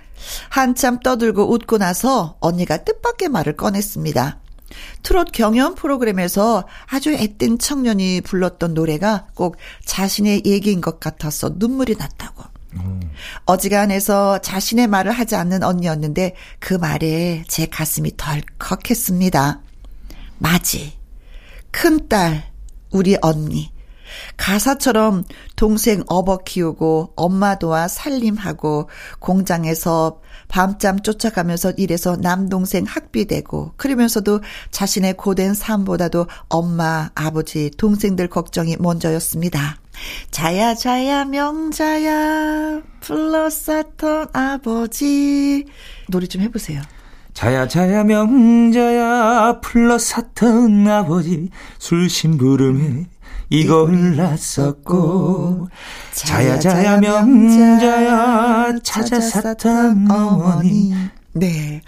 [0.50, 4.41] 한참 떠들고 웃고 나서 언니가 뜻밖의 말을 꺼냈습니다.
[5.02, 12.44] 트롯 경연 프로그램에서 아주 앳된 청년이 불렀던 노래가 꼭 자신의 얘기인 것 같아서 눈물이 났다고.
[12.74, 13.00] 음.
[13.44, 19.60] 어지간해서 자신의 말을 하지 않는 언니였는데 그 말에 제 가슴이 덜컥했습니다.
[20.38, 20.92] 맞이.
[21.70, 22.44] 큰딸,
[22.90, 23.70] 우리 언니.
[24.36, 25.24] 가사처럼
[25.56, 35.16] 동생 업어 키우고 엄마 도와 살림하고 공장에서 밤잠 쫓아가면서 일해서 남동생 학비 되고 그러면서도 자신의
[35.16, 39.76] 고된 삶보다도 엄마, 아버지, 동생들 걱정이 먼저였습니다.
[40.30, 45.64] 자야 자야 명자야 플러사턴 아버지
[46.08, 46.82] 노래 좀 해보세요.
[47.34, 51.48] 자야 자야 명자야 플러사턴 아버지
[51.78, 53.06] 술심부름에
[53.52, 55.68] 이걸 났었고
[56.14, 60.94] 자야 자야 명자야 찾아 샀던 어머니
[61.34, 61.82] 네.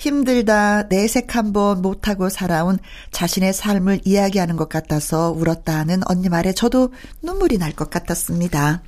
[0.00, 2.78] 힘들다 내색 한번 못하고 살아온
[3.12, 6.92] 자신의 삶을 이야기하는 것 같아서 울었다 하는 언니 말에 저도
[7.22, 8.82] 눈물이 날 것 같았습니다.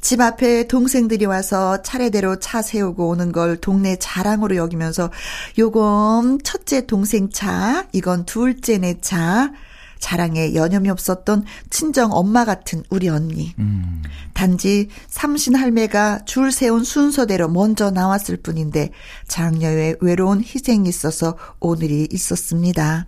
[0.00, 5.10] 집 앞에 동생들이 와서 차례대로 차 세우고 오는 걸 동네 자랑으로 여기면서
[5.58, 9.50] 요건 첫째 동생 차, 이건 둘째 내 차,
[9.98, 13.54] 자랑에 여념이 없었던 친정 엄마 같은 우리 언니.
[13.58, 14.02] 음.
[14.34, 18.90] 단지 삼신 할매가 줄 세운 순서대로 먼저 나왔을 뿐인데
[19.26, 23.06] 장녀의 외로운 희생이 있어서 오늘이 있었습니다.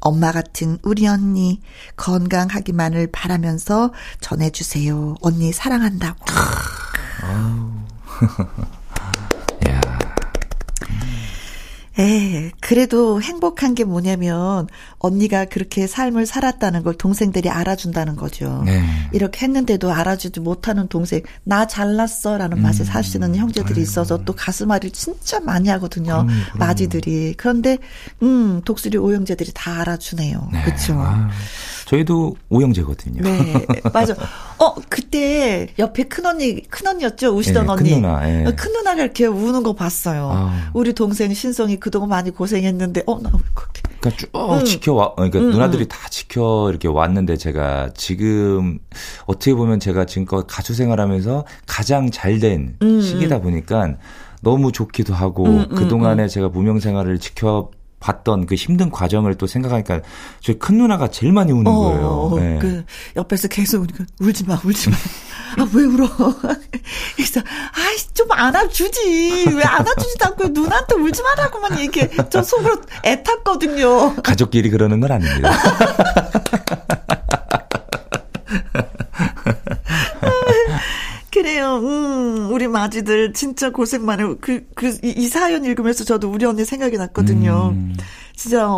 [0.00, 1.60] 엄마 같은 우리 언니
[1.96, 5.16] 건강하기만을 바라면서 전해주세요.
[5.20, 6.24] 언니 사랑한다고.
[12.00, 14.66] 에, 그래도 행복한 게 뭐냐면
[14.98, 18.62] 언니가 그렇게 삶을 살았다는 걸 동생들이 알아준다는 거죠.
[18.64, 18.82] 네.
[19.12, 22.62] 이렇게 했는데도 알아주지 못하는 동생 나 잘났어라는 음.
[22.62, 23.80] 맛에 사시는 형제들이 아이고.
[23.82, 26.24] 있어서 또 가슴앓이를 진짜 많이 하거든요.
[26.26, 27.76] 음, 마지들이 그런데
[28.22, 30.48] 음 독수리 오형제들이 다 알아주네요.
[30.52, 30.62] 네.
[30.64, 30.94] 그렇죠.
[31.90, 33.20] 저희도 오형제거든요.
[33.22, 34.14] 네, 맞아.
[34.58, 37.90] 어 그때 옆에 큰 언니 큰 언니였죠 우시던 네, 언니.
[37.90, 38.20] 큰 누나.
[38.20, 38.44] 네.
[38.54, 40.30] 큰 누나가 이렇게 우는 거 봤어요.
[40.32, 40.70] 아.
[40.72, 43.32] 우리 동생 신성이 그동안 많이 고생했는데 어나
[44.00, 44.64] 그러니까 쭉 응.
[44.64, 45.88] 지켜와 그러니까 응, 누나들이 응.
[45.88, 48.78] 다 지켜 이렇게 왔는데 제가 지금
[49.26, 53.96] 어떻게 보면 제가 지금껏 가수 생활하면서 가장 잘된 시기다 보니까
[54.42, 57.70] 너무 좋기도 하고 그 동안에 제가 무명 생활을 지켜
[58.00, 60.00] 봤던 그 힘든 과정을 또 생각하니까
[60.40, 62.32] 저희 큰 누나가 제일 많이 우는 어, 거예요.
[62.36, 62.58] 네.
[62.60, 62.84] 그
[63.16, 64.96] 옆에서 계속 우니까 울지 마, 울지 마.
[65.58, 66.08] 아, 왜 울어?
[67.14, 69.54] 그래서 아이 좀 안아주지.
[69.54, 72.08] 왜 안아주지도 않고 누나한테 울지 말라고만 얘기해.
[72.30, 74.16] 저 속으로 애탔거든요.
[74.22, 75.50] 가족끼리 그러는 건 아닙니다.
[81.50, 81.76] 그래요.
[81.78, 84.36] 음, 우리 마지들 진짜 고생 많아요.
[84.40, 87.70] 그, 그, 이, 이 사연 읽으면서 저도 우리 언니 생각이 났거든요.
[87.74, 87.96] 음.
[88.36, 88.68] 진짜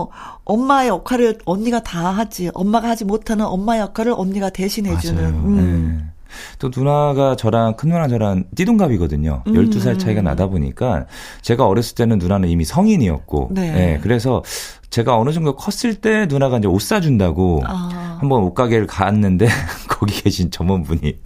[0.44, 2.50] 엄마의 역할을 언니가 다 하지.
[2.54, 5.24] 엄마가 하지 못하는 엄마 역할을 언니가 대신해주는.
[5.24, 5.98] 음.
[5.98, 6.12] 네.
[6.58, 9.42] 또 누나가 저랑 큰 누나 저랑 띠동갑이거든요.
[9.46, 9.52] 음.
[9.52, 11.04] 12살 차이가 나다 보니까
[11.42, 13.70] 제가 어렸을 때는 누나는 이미 성인이었고 네.
[13.70, 14.42] 네 그래서
[14.88, 18.16] 제가 어느 정도 컸을 때 누나가 이제 옷 사준다고 아.
[18.18, 19.46] 한번 옷가게를 갔는데
[19.88, 21.18] 거기 계신 점원분이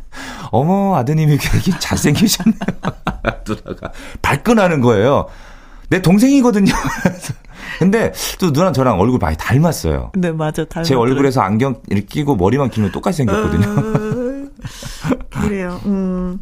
[0.50, 2.58] 어머 아드님이 되게 잘생기셨네요.
[3.46, 5.26] 누나가 발끈하는 거예요.
[5.88, 6.72] 내 동생이거든요.
[7.78, 10.12] 근데 또 누나 저랑 얼굴 많이 닮았어요.
[10.14, 10.64] 네, 맞아.
[10.64, 13.68] 닮았제 얼굴에서 안경 이렇게 끼고 머리만 길면 똑같이 생겼거든요.
[13.68, 15.80] 어, 그래요.
[15.86, 16.38] 음.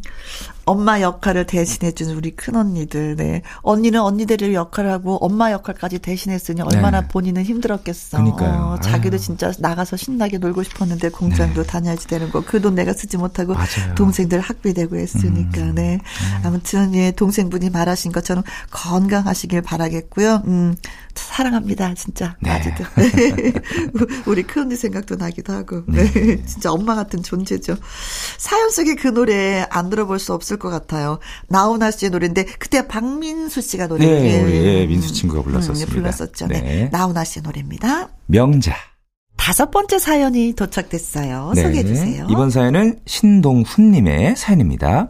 [0.65, 3.15] 엄마 역할을 대신해준 우리 큰 언니들.
[3.15, 3.41] 네.
[3.61, 7.07] 언니는 언니들의 역할을 하고 엄마 역할까지 대신했으니 얼마나 네.
[7.07, 8.17] 본인은 힘들었겠어.
[8.17, 8.75] 그러니까요.
[8.75, 11.67] 어, 자기도 진짜 나가서 신나게 놀고 싶었는데 공장도 네.
[11.67, 12.41] 다녀야지 되는 거.
[12.41, 13.93] 그 돈 내가 쓰지 못하고 맞아요.
[13.95, 15.61] 동생들 학비 되고 했으니까.
[15.61, 15.75] 음.
[15.75, 15.93] 네.
[15.95, 16.41] 음.
[16.47, 20.41] 아무튼 예, 동생분이 말하신 것처럼 건강하시길 바라겠고요.
[20.47, 20.75] 음.
[21.15, 22.35] 사랑합니다, 진짜.
[22.41, 22.51] 네.
[22.51, 22.83] 아직도.
[24.27, 25.83] 우리 큰언니 생각도 나기도 하고.
[25.87, 26.11] 네.
[26.11, 26.43] 네.
[26.45, 27.75] 진짜 엄마 같은 존재죠.
[28.37, 31.19] 사연 속의 그 노래 안 들어볼 수 없을 것 같아요.
[31.49, 34.05] 나훈아 씨의 노래인데, 그때 박민수 씨가 노래.
[34.05, 35.91] 네, 우리, 예, 민수 친구가 불렀었습니다.
[35.91, 36.47] 음, 불렀었죠.
[36.47, 36.61] 네.
[36.61, 36.89] 네.
[36.91, 38.09] 나훈아 씨의 노래입니다.
[38.27, 38.75] 명자.
[39.37, 41.51] 다섯 번째 사연이 도착됐어요.
[41.55, 41.63] 네.
[41.63, 42.27] 소개해 주세요.
[42.29, 45.09] 이번 사연은 신동훈님의 사연입니다.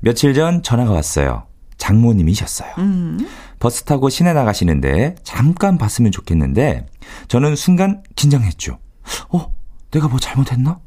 [0.00, 1.44] 며칠 전 전화가 왔어요.
[1.78, 2.72] 장모님이셨어요.
[2.78, 3.26] 음.
[3.64, 6.84] 버스 타고 시내 나가시는데 잠깐 봤으면 좋겠는데
[7.28, 8.78] 저는 순간 긴장했죠.
[9.30, 9.54] 어,
[9.90, 10.80] 내가 뭐 잘못했나?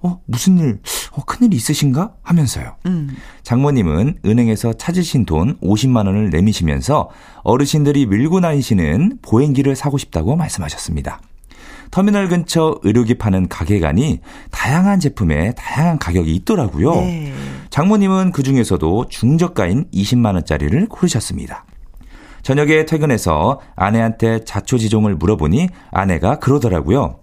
[0.00, 0.80] 어, 무슨 일,
[1.12, 2.14] 어, 큰일이 있으신가?
[2.22, 2.76] 하면서요.
[2.86, 3.14] 음.
[3.42, 7.10] 장모님은 은행에서 찾으신 돈 50만 원을 내미시면서
[7.42, 11.20] 어르신들이 밀고 다니시는 보행기를 사고 싶다고 말씀하셨습니다.
[11.90, 16.94] 터미널 근처 의료기 파는 가게 가니 다양한 제품에 다양한 가격이 있더라고요.
[16.94, 17.34] 네.
[17.68, 21.66] 장모님은 그 중에서도 중저가인 20만 원짜리를 고르셨습니다.
[22.44, 27.16] 저녁에 퇴근해서 아내한테 자초지종을 물어보니 아내가 그러더라고요.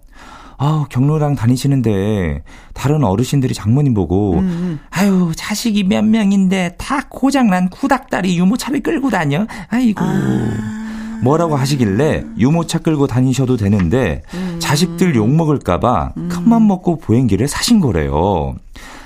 [0.58, 2.42] 아, 경로랑 다니시는데
[2.74, 4.80] 다른 어르신들이 장모님 보고 음, 음.
[4.90, 9.46] 아유 자식이 몇 명인데 다 고장난 구닥다리 유모차를 끌고 다녀.
[9.68, 10.04] 아이고.
[10.04, 11.20] 아.
[11.22, 14.56] 뭐라고 하시길래 유모차 끌고 다니셔도 되는데 음.
[14.58, 16.28] 자식들 욕 먹을까봐 음.
[16.28, 18.56] 큰맘 먹고 보행기를 사신 거래요.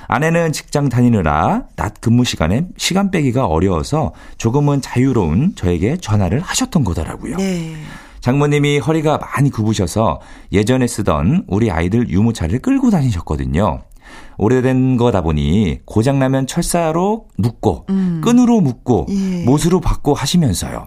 [0.09, 7.37] 아내는 직장 다니느라 낮 근무 시간에 시간 빼기가 어려워서 조금은 자유로운 저에게 전화를 하셨던 거더라고요.
[7.37, 7.75] 네.
[8.21, 10.21] 장모님이 허리가 많이 굽으셔서
[10.53, 13.83] 예전에 쓰던 우리 아이들 유모차를 끌고 다니셨거든요.
[14.38, 18.21] 오래된 거다 보니 고장나면 철사로 묶고 음.
[18.25, 19.45] 끈으로 묶고 예.
[19.45, 20.87] 못으로 받고 하시면서요.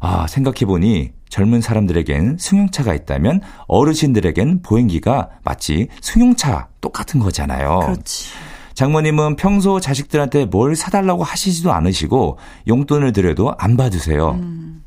[0.00, 7.80] 아, 생각해보니 젊은 사람들에겐 승용차가 있다면 어르신들에겐 보행기가 마치 승용차 똑같은 거잖아요.
[7.80, 8.30] 그렇지.
[8.74, 12.38] 장모님은 평소 자식들한테 뭘 사달라고 하시지도 않으시고
[12.68, 14.38] 용돈을 드려도 안 받으세요.
[14.40, 14.84] 음.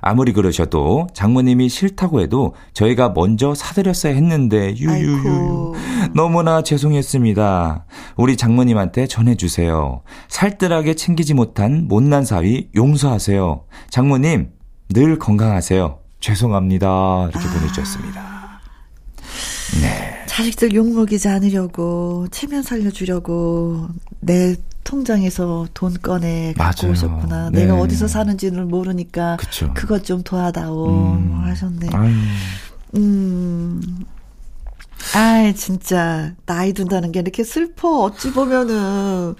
[0.00, 5.74] 아무리 그러셔도 장모님이 싫다고 해도 저희가 먼저 사드렸어야 했는데 유유유
[6.14, 7.84] 너무나 죄송했습니다.
[8.16, 10.00] 우리 장모님한테 전해주세요.
[10.28, 13.64] 살뜰하게 챙기지 못한 못난 사위 용서하세요.
[13.90, 14.50] 장모님
[14.92, 15.98] 늘 건강하세요.
[16.20, 17.28] 죄송합니다.
[17.30, 17.52] 이렇게 아.
[17.52, 18.60] 보내주셨습니다.
[19.80, 20.24] 네.
[20.26, 23.88] 자식들 욕먹이지 않으려고 체면 살려주려고
[24.20, 26.92] 내 통장에서 돈 꺼내 갖고 맞아요.
[26.92, 27.50] 오셨구나.
[27.50, 27.60] 네.
[27.60, 29.72] 내가 어디서 사는지를 모르니까 그쵸.
[29.74, 31.40] 그것 좀 도와다오 음.
[31.44, 31.88] 하셨네.
[31.92, 32.12] 아유.
[32.96, 33.80] 음.
[35.14, 38.02] 아, 진짜 나이 든다는 게 이렇게 슬퍼.
[38.02, 39.34] 어찌 보면은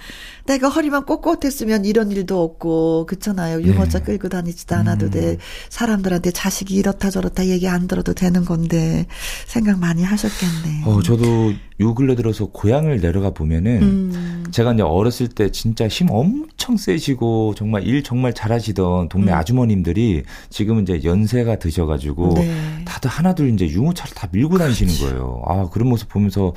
[0.46, 3.62] 내가 허리만 꼿꼿했으면 이런 일도 없고 그렇잖아요.
[3.62, 4.04] 유모차 네.
[4.04, 5.10] 끌고 다니지도 않아도 음.
[5.10, 5.36] 돼.
[5.68, 9.06] 사람들한테 자식이 이렇다 저렇다 얘기 안 들어도 되는 건데
[9.46, 10.82] 생각 많이 하셨겠네.
[10.86, 14.44] 어, 저도 요 근래 들어서 고향을 내려가 보면은 음.
[14.50, 19.36] 제가 이제 어렸을 때 진짜 힘 엄청 세시고 정말 일 정말 잘하시던 동네 음.
[19.36, 22.82] 아주머님들이 지금은 이제 연세가 드셔가지고 네.
[22.84, 25.42] 다들 하나둘 이제 유모차를 다 밀고 다니시는 거예요.
[25.46, 26.54] 아 그런 모습 보면서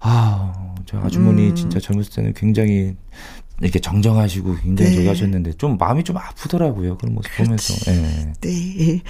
[0.00, 1.54] 아, 저 아주머니 음.
[1.54, 2.94] 진짜 젊었을 때는 굉장히
[3.60, 4.96] 이렇게 정정하시고 굉장히 네.
[4.96, 6.98] 저기 하셨는데 좀 마음이 좀 아프더라고요.
[6.98, 7.72] 그런 모습 그렇지.
[7.72, 7.90] 보면서.
[7.92, 8.32] 네.
[8.40, 9.00] 네.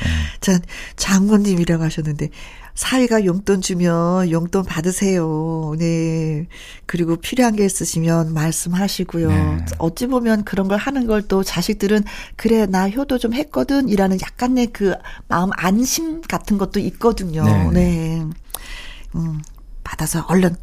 [0.40, 0.58] 자,
[0.96, 2.28] 장모님이라고 하셨는데
[2.74, 5.74] 사위가 용돈 주면 용돈 받으세요.
[5.78, 6.46] 네.
[6.86, 9.28] 그리고 필요한 게 있으시면 말씀하시고요.
[9.28, 9.64] 네.
[9.78, 12.04] 어찌 보면 그런 걸 하는 걸 또 자식들은
[12.36, 14.94] 그래 나 효도 좀 했거든 이라는 약간의 그
[15.26, 17.44] 마음 안심 같은 것도 있거든요.
[17.44, 17.70] 네.
[17.72, 18.24] 네.
[19.14, 19.42] 음.
[19.84, 20.56] 받아서 얼른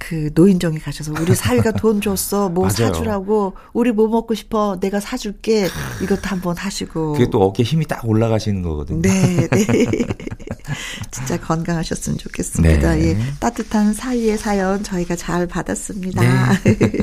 [0.00, 5.68] 그 노인정에 가셔서 우리 사위가 돈 줬어 뭐 사주라고 우리 뭐 먹고 싶어 내가 사줄게
[6.02, 9.02] 이것도 한번 하시고 그게 또 어깨 힘이 딱 올라가시는 거거든요.
[9.02, 9.66] 네, 네.
[11.12, 12.94] 진짜 건강하셨으면 좋겠습니다.
[12.94, 13.08] 네.
[13.08, 16.22] 예, 따뜻한 사위의 사연 저희가 잘 받았습니다.
[16.22, 16.98] 네.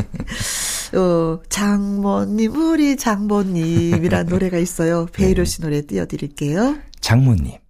[0.98, 5.06] 어, 장모님 우리 장모님이란 노래가 있어요.
[5.14, 6.78] 베이로 씨 노래 띄워드릴게요.
[7.00, 7.67] 장모님.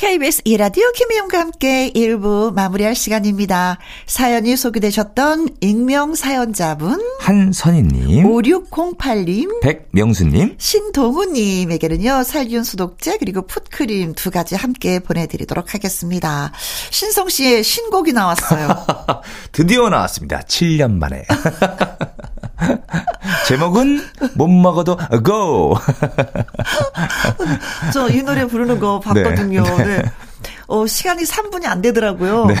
[0.00, 3.76] KBS 이라디오 김희용과 함께 1부 마무리할 시간입니다.
[4.06, 15.00] 사연이 소개되셨던 익명 사연자분 한선희님 5608님 백명수님 신동우님에게는요 살균 수독제 그리고 풋크림 두 가지 함께
[15.00, 16.50] 보내드리도록 하겠습니다.
[16.88, 18.86] 신성 씨의 신곡이 나왔어요.
[19.52, 20.40] 드디어 나왔습니다.
[20.40, 21.26] 7년 만에.
[23.50, 24.00] 제목은
[24.34, 25.74] 못 먹어도 고.
[27.92, 29.64] 저이 노래 부르는 거 봤거든요.
[29.78, 29.84] 네.
[29.84, 30.02] 네.
[30.68, 32.46] 어, 시간이 3분이 안 되더라고요.
[32.46, 32.54] 네.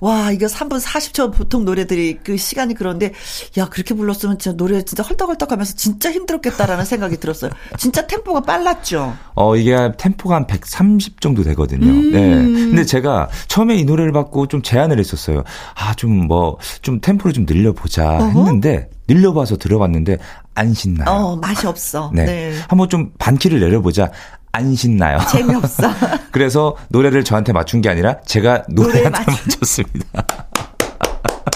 [0.00, 3.12] 와, 이거 3분 40초 보통 노래들이 그 시간이 그런데
[3.56, 7.50] 야, 그렇게 불렀으면 진짜 노래 진짜 헐떡헐떡 하면서 진짜 힘들었겠다라는 생각이 들었어요.
[7.78, 9.16] 진짜 템포가 빨랐죠.
[9.34, 11.86] 어, 이게 템포가 한 130 정도 되거든요.
[11.86, 12.12] 음.
[12.12, 12.34] 네.
[12.34, 15.42] 근데 제가 처음에 이 노래를 받고 좀 제안을 했었어요.
[15.74, 20.18] 아, 좀 뭐, 좀 템포를 좀 늘려보자 했는데 늘려봐서 들어봤는데
[20.54, 21.08] 안 신나요.
[21.08, 22.10] 어, 맛이 없어.
[22.14, 22.24] 네.
[22.24, 22.52] 네.
[22.68, 24.10] 한번 좀 반키를 내려보자.
[24.52, 25.18] 안 신나요.
[25.30, 25.88] 재미없어.
[26.30, 30.24] 그래서 노래를 저한테 맞춘 게 아니라 제가 노래한테 노래 맞췄습니다.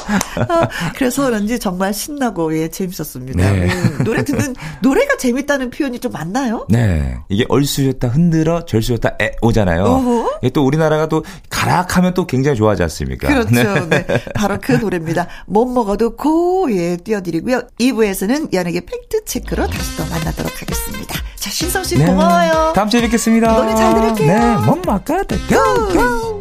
[0.08, 3.50] 어, 그래서 그런지 정말 신나고 예 재밌었습니다.
[3.50, 3.66] 네.
[3.66, 6.66] 음, 노래 듣는 노래가 재밌다는 표현이 좀 맞나요?
[6.68, 10.26] 네, 이게 얼쑤였다 흔들어 절쑤였다 에 오잖아요.
[10.42, 13.28] 이게 또 우리나라가 또 가락하면 또 굉장히 좋아하지 않습니까?
[13.28, 13.50] 그렇죠.
[13.50, 14.06] 네.
[14.06, 14.24] 네.
[14.34, 15.26] 바로 그 노래입니다.
[15.46, 17.62] 못 먹어도 고예 띄워드리고요.
[17.80, 21.14] 2부에서는 연예계 팩트 체크로 다시 또 만나도록 하겠습니다.
[21.36, 22.06] 자 신성 씨 네.
[22.06, 22.72] 고마워요.
[22.74, 23.56] 다음 주에 뵙겠습니다.
[23.56, 24.38] 노래 잘 들을게요.
[24.38, 26.40] 네, 못 먹어도 고 고.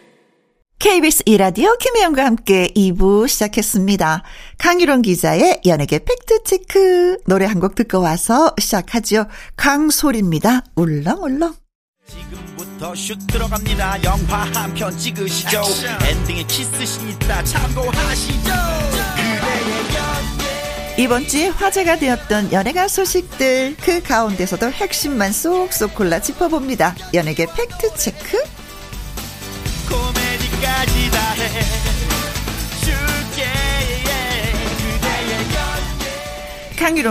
[0.81, 4.23] KBS 이라디오 김혜영과 함께 2부 시작했습니다.
[4.57, 9.27] 강유론 기자의 연예계 팩트체크 노래 한 곡 듣고 와서 시작하죠.
[9.55, 10.63] 강솔입니다.
[10.75, 11.53] 울렁울렁.
[12.07, 14.03] 지금부터 슛 들어갑니다.
[14.03, 15.61] 영화 한 편 찍으시죠.
[16.09, 18.51] 엔딩에 키스신 있다 참고하시죠.
[20.97, 26.95] 이번 주에 화제가 되었던 연예가 소식들 그 가운데서도 핵심만 쏙쏙 골라 짚어봅니다.
[27.13, 28.37] 연예계 팩트체크
[30.61, 31.90] 코미디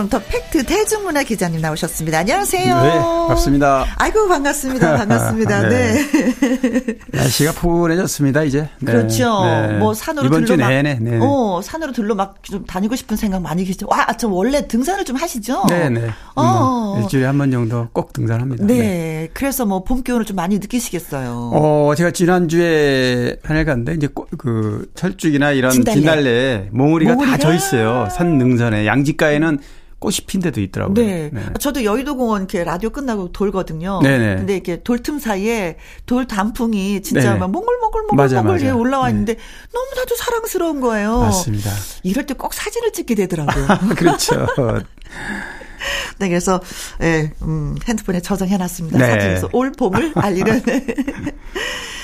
[0.09, 2.19] 더 팩트 대중문화 기자님 나오셨습니다.
[2.19, 2.81] 안녕하세요.
[2.81, 3.85] 네, 반갑습니다.
[3.97, 4.97] 아이고 반갑습니다.
[4.97, 5.61] 반갑습니다.
[5.69, 5.93] 네.
[5.93, 6.95] 네.
[7.13, 8.67] 날씨가 포근해졌습니다 이제.
[8.79, 8.91] 네.
[8.91, 9.43] 그렇죠.
[9.45, 9.77] 네.
[9.79, 10.95] 뭐 산으로 이번 들러 주 내내.
[10.99, 11.19] 네.
[11.21, 13.87] 어 산으로 들러 막 좀 다니고 싶은 생각 많이 계시죠.
[13.89, 15.65] 와저 원래 등산을 좀 하시죠?
[15.69, 16.09] 네네.
[16.35, 16.43] 어.
[16.43, 18.65] 뭐 일주일에 한 번 정도 꼭 등산합니다.
[18.65, 18.73] 네.
[18.77, 19.29] 네.
[19.33, 21.51] 그래서 뭐 봄 기운을 좀 많이 느끼시겠어요.
[21.53, 27.37] 어 제가 지난 주에 산에 갔는데 이제 그 철쭉이나 이런 진달래, 진달래 몽우리가, 몽우리가?
[27.37, 28.07] 다져 있어요.
[28.11, 29.59] 산 능선에 양지가에는
[30.01, 30.95] 꽃이 핀 데도 있더라고요.
[30.95, 31.29] 네.
[31.31, 31.43] 네.
[31.59, 33.99] 저도 여의도 공원 이렇게 라디오 끝나고 돌거든요.
[34.01, 34.35] 네네.
[34.37, 37.39] 근데 이렇게 돌 틈 사이에 돌 단풍이 진짜 네네.
[37.39, 39.11] 막 몽글몽글몽글몽글 위에 올라와 네.
[39.11, 39.39] 있는데 네.
[39.71, 41.19] 너무나도 사랑스러운 거예요.
[41.21, 41.69] 맞습니다.
[42.03, 43.67] 이럴 때 꼭 사진을 찍게 되더라고요.
[43.95, 44.47] 그렇죠.
[46.19, 46.59] 네, 그래서
[47.01, 48.97] 예, 음, 핸드폰에 저장해 놨습니다.
[48.97, 49.05] 네.
[49.07, 50.63] 사진에서 올 봄을 알리는.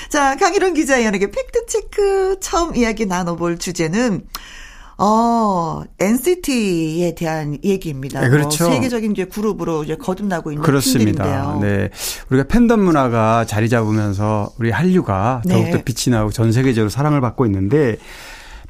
[0.08, 4.22] 자, 강희론 기자의 연예계 팩트 체크 처음 이야기 나눠볼 주제는
[5.00, 8.20] 어, NCT에 대한 얘기입니다.
[8.20, 8.64] 네, 그렇죠.
[8.64, 11.22] 뭐 세계적인 이제 그룹으로 이제 거듭나고 있는 그렇습니다.
[11.22, 11.58] 팀들인데요.
[11.60, 11.90] 네.
[12.30, 15.54] 우리가 팬덤 문화가 자리 잡으면서 우리 한류가 네.
[15.54, 17.96] 더욱더 빛이 나고 전 세계적으로 사랑을 받고 있는데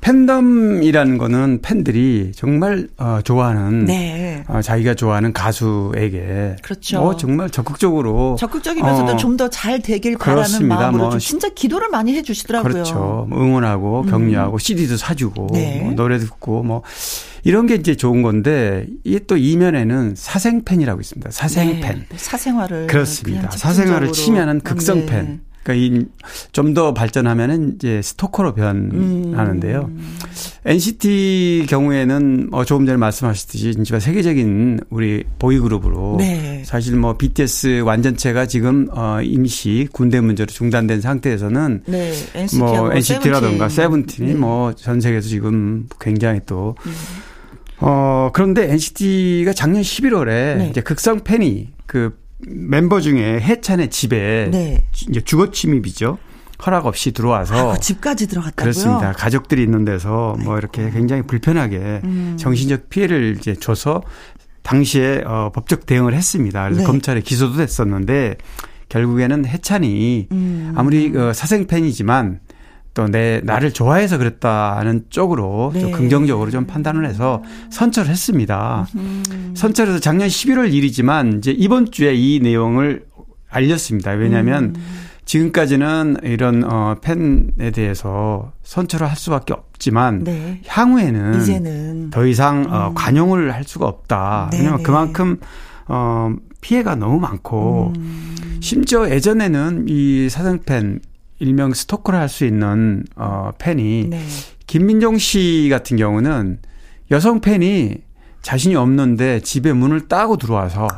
[0.01, 4.45] 팬덤이라는 거는 팬들이 정말 어, 좋아하는 네.
[4.47, 7.01] 어, 자기가 좋아하는 가수에게 그렇죠.
[7.01, 10.77] 뭐 정말 적극적으로 적극적이면서도 어, 좀더 잘 되길 그렇습니다.
[10.77, 12.73] 바라는 마음으로 뭐, 진짜 기도를 많이 해 주시더라고요.
[12.73, 13.27] 그렇죠.
[13.29, 14.11] 뭐 응원하고 음.
[14.11, 14.59] 격려하고 음.
[14.59, 15.81] CD도 사주고 네.
[15.83, 16.83] 뭐 노래 듣고 뭐
[17.45, 21.31] 이런 게 이제 좋은 건데 이게 또 이면에는 사생팬이라고 있습니다.
[21.31, 22.07] 사생팬.
[22.09, 22.17] 네.
[22.17, 23.51] 사생활을 그렇습니다.
[23.51, 25.48] 사생활을 치면은 극성팬.
[25.73, 25.89] 네.
[25.89, 26.11] 그러니까
[26.53, 29.91] 좀 더 발전하면은 이제 스토커로 변하는데요.
[29.91, 30.19] 음.
[30.65, 36.63] NCT 경우에는 뭐 조금 전에 말씀하셨듯이 진짜 세계적인 우리 보이그룹으로 네.
[36.65, 42.13] 사실 뭐 BTS 완전체가 지금 어 임시 군대 문제로 중단된 상태에서는 네.
[42.35, 44.39] NCT 뭐 NCT라든가 세븐틴이 네.
[44.39, 46.93] 뭐전 세계에서 지금 굉장히 또 음.
[47.81, 50.27] 어, 그런데 NCT가 작년 11월에
[50.59, 50.69] 네.
[50.71, 54.85] 이제 극성 팬이 그 멤버 중에 해찬의 집에 네.
[55.09, 56.19] 이제 주거 침입이죠.
[56.65, 58.63] 허락 없이 들어와서 아, 집까지 들어갔다고요?
[58.63, 59.13] 그렇습니다.
[59.13, 62.37] 가족들이 있는 데서 뭐 이렇게 굉장히 불편하게 음.
[62.39, 64.03] 정신적 피해를 이제 줘서
[64.63, 66.65] 당시에 어 법적 대응을 했습니다.
[66.65, 66.87] 그래서 네.
[66.87, 68.37] 검찰에 기소도 됐었는데
[68.89, 70.75] 결국에는 해찬이 음.
[70.77, 72.41] 아무리 그 사생 팬이지만
[72.99, 75.81] 또 내 나를 좋아해서 그랬다는 쪽으로 네.
[75.81, 78.89] 좀 긍정적으로 좀 판단을 해서 선처를 했습니다.
[78.97, 79.55] 음.
[79.55, 83.05] 선처를 해서 작년 11월 일이지만 이제 이번 주에 이 내용을
[83.49, 84.11] 알렸습니다.
[84.11, 84.85] 왜냐하면 음.
[85.27, 90.61] 지금까지는 이런 어 팬에 대해서 선처를 할 수밖에 없지만 네.
[90.67, 92.11] 향후에는 이제는.
[92.11, 92.73] 더 이상 어, 음.
[92.73, 94.49] 어 관용을 할 수가 없다.
[94.51, 94.63] 네네.
[94.63, 95.37] 왜냐하면 그만큼
[95.87, 98.59] 어 피해가 너무 많고 음.
[98.61, 100.99] 심지어 예전에는 이 사생팬
[101.39, 104.21] 일명 스토커를 할 수 있는 어 팬이 네.
[104.67, 106.59] 김민정 씨 같은 경우는
[107.11, 107.97] 여성 팬이
[108.43, 110.89] 자신이 없는데 집에 문을 따고 들어와서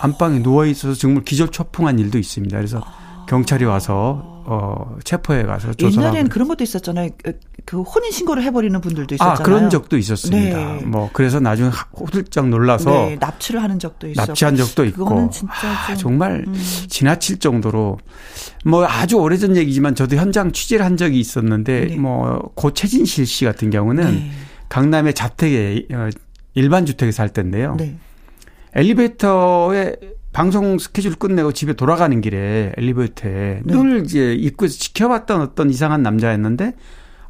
[0.00, 2.56] 안방에 누워 있어서 정말 기절초풍한 일도 있습니다.
[2.56, 2.82] 그래서
[3.28, 7.10] 경찰이 와서 어 체포해 가서 조사하고 옛날에는 그런 것도 있었잖아요.
[7.64, 9.38] 그, 그 혼인 신고를 해버리는 분들도 있었잖아요.
[9.38, 10.74] 아 그런 적도 있었습니다.
[10.74, 10.82] 네.
[10.84, 16.44] 뭐 그래서 나중에 호들짝 놀라서 네, 납치를 하는 적도 있었고 납치한 적도 있고 아, 정말
[16.46, 16.54] 음.
[16.88, 17.98] 지나칠 정도로
[18.64, 21.96] 뭐 아주 오래전 얘기지만 저도 현장 취재를 한 적이 있었는데 네.
[21.96, 24.30] 뭐 고채진실 씨 같은 경우는 네.
[24.68, 26.08] 강남의 자택에 어,
[26.54, 27.76] 일반 주택에 살 때인데요.
[27.76, 27.96] 네.
[28.74, 29.96] 엘리베이터에
[30.32, 33.74] 방송 스케줄 끝내고 집에 돌아가는 길에 엘리베이터에 네.
[33.74, 36.74] 늘 이제 입구에서 지켜봤던 어떤 이상한 남자였는데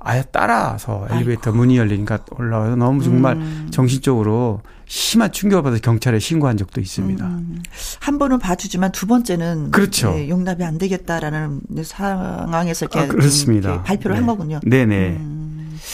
[0.00, 1.58] 아예 따라서 엘리베이터 아이고.
[1.58, 3.68] 문이 열리니까 올라와서 너무 정말 음.
[3.70, 7.24] 정신적으로 심한 충격을 받아서 경찰에 신고한 적도 있습니다.
[7.24, 7.62] 음.
[8.00, 10.12] 한 번은 봐주지만 두 번째는 그렇죠.
[10.12, 13.70] 네, 용납이 안 되겠다라는 상황에서 이렇게, 아, 그렇습니다.
[13.70, 14.18] 이렇게 발표를 네.
[14.18, 14.60] 한 거군요.
[14.64, 15.08] 네네.
[15.10, 15.49] 음.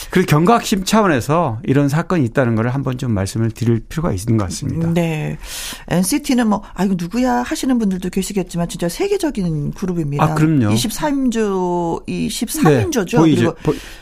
[0.09, 4.91] 그 경각심 차원에서 이런 사건이 있다는 걸 한번 좀 말씀을 드릴 필요가 있는 것 같습니다.
[4.93, 5.37] 네.
[5.89, 10.23] NCT는 뭐, 아, 이거 누구야 하시는 분들도 계시겠지만 진짜 세계적인 그룹입니다.
[10.23, 10.73] 아, 그럼요.
[10.73, 13.25] 23조, 23인조죠.
[13.25, 13.35] 네.
[13.35, 13.55] 그리고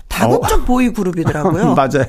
[0.08, 0.66] 다국적 어.
[0.66, 1.74] 보이 그룹이더라고요.
[1.76, 2.06] 맞아요.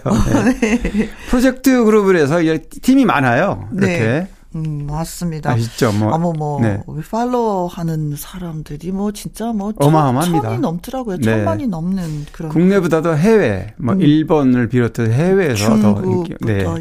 [0.60, 0.80] 네.
[0.80, 1.10] 네.
[1.28, 2.38] 프로젝트 그룹을 해서
[2.82, 3.68] 팀이 많아요.
[3.76, 4.28] 이렇게.
[4.52, 4.60] 네.
[4.60, 5.50] 음, 맞습니다.
[5.52, 5.92] 아시죠?
[5.92, 6.12] 뭐.
[6.12, 6.80] 어머, 뭐, 네.
[7.10, 10.48] 팔로우 하는 사람들이 뭐, 진짜 뭐, 어마어마합니다.
[10.48, 11.16] 천이 넘더라고요.
[11.18, 11.24] 네.
[11.24, 12.50] 천만이 넘는 그런.
[12.50, 14.00] 국내보다도 해외, 뭐, 음.
[14.00, 15.96] 일본을 비롯해서 해외에서 더.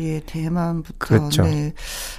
[0.02, 0.96] 예, 대만부터.
[0.98, 1.44] 그렇죠.
[1.44, 1.74] 네.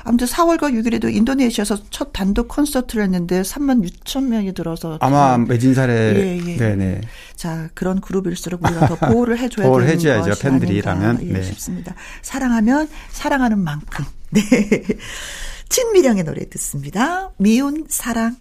[0.05, 4.99] 아무튼 4월과 6일에도 인도네시아에서 첫 단독 콘서트를 했는데 3만 6천 명이 들어서.
[5.01, 5.95] 아마 매진 사례.
[6.17, 6.57] 예, 예.
[6.57, 7.01] 네네.
[7.35, 10.41] 자, 그런 그룹일수록 우리가 더 보호를 해줘야 보호를 해줘야죠.
[10.41, 11.21] 팬들이라면.
[11.29, 11.43] 예, 네.
[11.43, 11.95] 싶습니다.
[12.23, 14.05] 사랑하면 사랑하는 만큼.
[14.31, 14.41] 네.
[15.69, 17.33] 진미령의 노래 듣습니다.
[17.39, 18.37] 미운 사랑.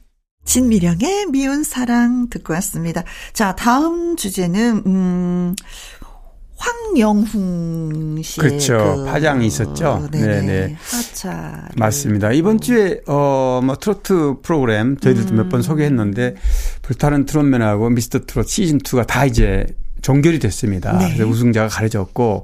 [0.45, 3.03] 진미령의 미운 사랑 듣고 왔습니다.
[3.33, 5.55] 자, 다음 주제는, 음,
[6.57, 8.77] 황영훈 씨의 그렇죠.
[8.97, 10.07] 그, 파장이 있었죠.
[10.11, 10.41] 네네.
[10.41, 10.75] 네네.
[10.79, 11.67] 하차.
[11.75, 12.31] 맞습니다.
[12.31, 15.37] 이번 주에 어 뭐 트로트 프로그램 저희들도 음.
[15.37, 16.35] 몇번 소개했는데
[16.81, 19.65] 불타는 트롯맨하고 미스터 트롯 시즌 2가 다 이제
[20.05, 20.95] 종결이 됐습니다.
[20.99, 21.05] 네.
[21.15, 22.43] 그래서 우승자가 가려졌고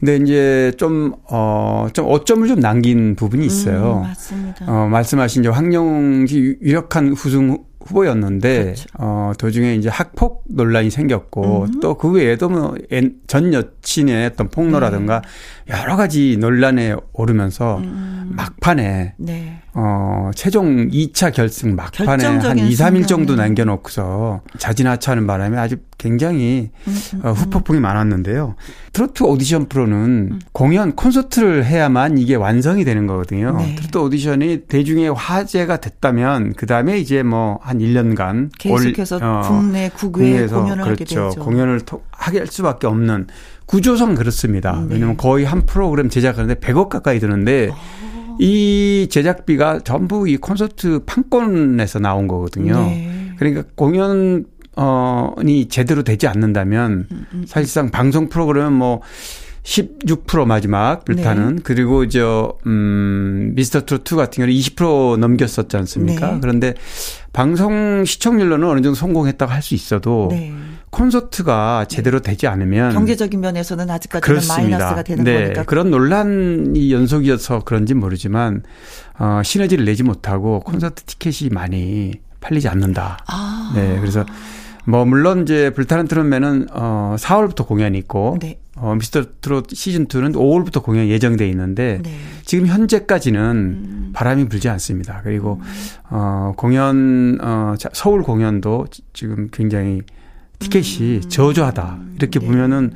[0.00, 4.02] 근데 이제 좀, 어, 좀 어점을 좀 남긴 부분이 있어요.
[4.04, 4.66] 음, 맞습니다.
[4.66, 8.86] 어, 말씀하신 이제 황영지 유력한 우승 후보였는데 그렇죠.
[8.98, 11.80] 어 도중에 이제 학폭 논란이 생겼고 음.
[11.80, 15.22] 또그 외에도 뭐전 여친의 어떤 폭로라든가
[15.66, 15.74] 네.
[15.80, 18.32] 여러 가지 논란에 오르면서 음.
[18.36, 19.62] 막판에 네.
[19.74, 26.70] 어 최종 2차 결승 막판에 한 2, 3일 정도 남겨 놓고서 자진하차하는 바람에 아주 굉장히
[26.86, 28.54] 음, 음, 어, 후폭풍이 많았는데요.
[28.92, 29.96] 트로트 오디션 프로는
[30.32, 30.38] 음.
[30.52, 33.56] 공연 콘서트를 해야만 이게 완성이 되는 거거든요.
[33.58, 33.74] 네.
[33.76, 39.90] 트로트 오디션이 대중의 화제가 됐다면 그 다음에 이제 뭐한 한 1년간 계속해서 올, 어, 국내
[39.90, 40.90] 국외 공연을 그렇죠.
[40.90, 41.30] 하게 되죠.
[41.40, 43.26] 공연을 하게 할 수밖에 없는
[43.66, 44.80] 구조상 그렇습니다.
[44.80, 44.94] 네.
[44.94, 47.72] 왜냐하면 거의 한 프로그램 제작하는데 100억 가까이 드는데 오.
[47.72, 48.36] 어.
[48.38, 52.78] 이 제작비가 전부 이 콘서트 판권에서 나온 거거든요.
[52.80, 53.32] 네.
[53.38, 57.44] 그러니까 공연 어니 제대로 되지 않는다면 음, 음, 음.
[57.46, 59.00] 사실상 방송 프로그램은 뭐
[59.66, 61.62] 16% 마지막 불타는 네.
[61.64, 66.34] 그리고 저 음, 미스터 트롯 2 같은 경우는 20% 넘겼었지 않습니까?
[66.34, 66.38] 네.
[66.40, 66.74] 그런데
[67.36, 70.52] 방송 시청률로는 어느 정도 성공했다고 할 수 있어도 네.
[70.90, 74.78] 콘서트가 제대로 되지 않으면 경제적인 면에서는 아직까지는 그렇습니다.
[74.78, 75.42] 마이너스가 되는 네.
[75.42, 78.62] 거니까 그런 논란이 연속이어서 그런지 모르지만
[79.18, 83.18] 어 시너지를 내지 못하고 콘서트 티켓이 많이 팔리지 않는다.
[83.26, 83.72] 아.
[83.74, 83.98] 네.
[84.00, 84.24] 그래서
[84.86, 88.58] 뭐 물론 이제 불타는 트롯맨은 어 4월부터 공연이 있고 네.
[88.76, 92.10] 어 미스터 트롯 시즌 2는 5월부터 공연 예정돼 있는데 네.
[92.44, 94.10] 지금 현재까지는 음.
[94.14, 95.22] 바람이 불지 않습니다.
[95.24, 95.66] 그리고 음.
[96.10, 100.02] 어 공연 어 서울 공연도 지금 굉장히
[100.58, 101.28] 티켓이 음.
[101.28, 101.98] 저조하다.
[102.16, 102.46] 이렇게 네.
[102.46, 102.92] 보면은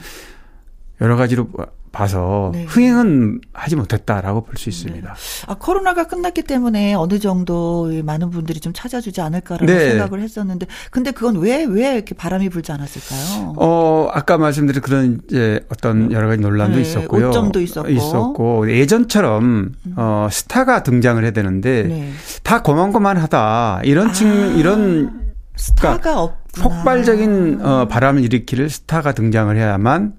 [1.01, 1.49] 여러 가지로
[1.93, 2.65] 봐서 네.
[2.65, 4.71] 흥행은 하지 못했다라고 볼수 네.
[4.71, 5.15] 있습니다.
[5.15, 5.47] 네.
[5.47, 9.91] 아, 코로나가 끝났기 때문에 어느 정도 많은 분들이 좀 찾아주지 않을까라는 네.
[9.91, 13.55] 생각을 했었는데, 근데 그건 왜, 왜 이렇게 바람이 불지 않았을까요?
[13.57, 16.83] 어, 아까 말씀드린 그런 이제 어떤 여러 가지 논란도 네.
[16.83, 17.31] 있었고요.
[17.31, 17.89] 오점도 있었고.
[17.91, 19.43] 있었고, 예전처럼,
[19.87, 19.95] 음.
[19.97, 22.13] 어, 스타가 등장을 해야 되는데, 네.
[22.43, 23.83] 다 고만고만하다.
[23.85, 24.47] 이런 층, 아.
[24.55, 25.21] 이런,
[25.57, 30.15] 스타가 없 폭발적인 어, 바람을 일으키를 스타가 등장을 해야만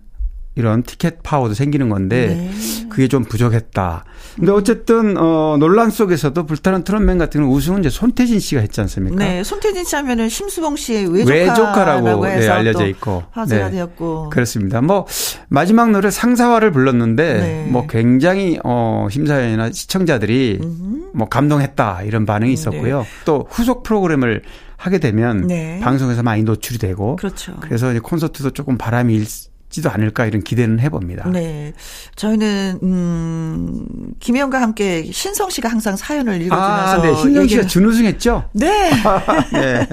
[0.55, 2.89] 이런 티켓 파워도 생기는 건데 네.
[2.89, 4.03] 그게 좀 부족했다.
[4.35, 9.15] 근데 어쨌든 어 논란 속에서도 불타는 트롯맨 같은 경우는 우승은 이제 손태진 씨가 했지 않습니까?
[9.15, 13.71] 네, 손태진 씨 하면은 심수봉 씨의 외조카라고, 외조카 라고 네, 알려져 있고 화제가 네.
[13.71, 14.81] 되었고 그렇습니다.
[14.81, 15.05] 뭐
[15.47, 17.67] 마지막 노래 상사화를 불렀는데 네.
[17.69, 21.11] 뭐 굉장히 어 심사위원이나 시청자들이 음흠.
[21.13, 22.99] 뭐 감동했다 이런 반응이 있었고요.
[23.01, 23.07] 네.
[23.23, 24.41] 또 후속 프로그램을
[24.75, 25.79] 하게 되면 네.
[25.81, 27.55] 방송에서 많이 노출이 되고 그렇죠.
[27.61, 29.25] 그래서 콘서트도 조금 바람이 일
[29.71, 31.29] 지도 않을까 이런 기대는 해봅니다.
[31.29, 31.73] 네.
[32.15, 33.85] 저희는, 음,
[34.19, 36.99] 김혜영과 함께 신성 씨가 항상 사연을 읽어주면서.
[36.99, 37.15] 아, 네.
[37.15, 38.49] 신성 씨가 준우승했죠?
[38.53, 38.91] 네.
[39.53, 39.87] 네.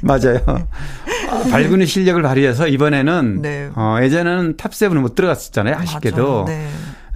[0.00, 0.40] 맞아요.
[1.50, 3.70] 발군의 실력을 발휘해서 이번에는, 네.
[3.74, 5.76] 어, 예전에는 탑7을 못 들어갔었잖아요.
[5.76, 6.44] 아쉽게도.
[6.46, 6.66] 네.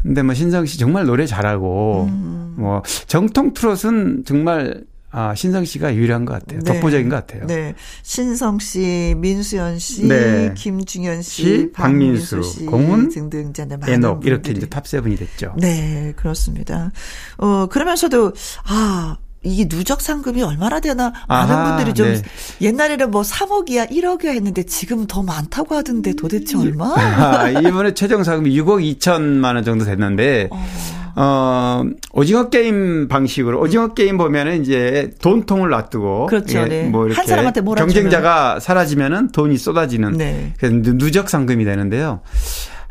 [0.03, 2.55] 근데 뭐 신성 씨 정말 노래 잘하고, 음.
[2.59, 6.61] 뭐, 정통 트롯은 정말 아, 신성 씨가 유일한 것 같아요.
[6.63, 6.73] 네.
[6.73, 7.47] 독보적인 것 같아요.
[7.47, 7.75] 네.
[8.03, 10.55] 신성 씨, 민수연 씨, 네.
[10.57, 15.17] 김중현 씨, 씨 박민수, 박민수 씨, 공은 등등 이제 많은 애녹 이렇게 이제 탑 세븐이
[15.17, 15.55] 됐죠.
[15.59, 16.91] 네, 그렇습니다.
[17.37, 18.33] 어, 그러면서도
[18.65, 22.23] 아, 이게 누적 상금이 얼마나 되나 많은 아하, 분들이 좀 네.
[22.61, 26.95] 옛날에는 뭐 3억이야 1억이야 했는데 지금 더 많다고 하던데 도대체 얼마?
[26.97, 31.02] 아, 이번에 최종 상금이 6억 2천만 원 정도 됐는데 어.
[31.15, 36.59] 어, 오징어 게임 방식으로 오징어 게임 보면은 이제 돈통을 놔두고 그렇죠.
[36.61, 36.83] 예, 네.
[36.89, 40.55] 뭐 이렇게 한 사람한테 경쟁자가 사라지면은 돈이 쏟아지는 네.
[40.59, 42.21] 그래서 누적 상금이 되는데요.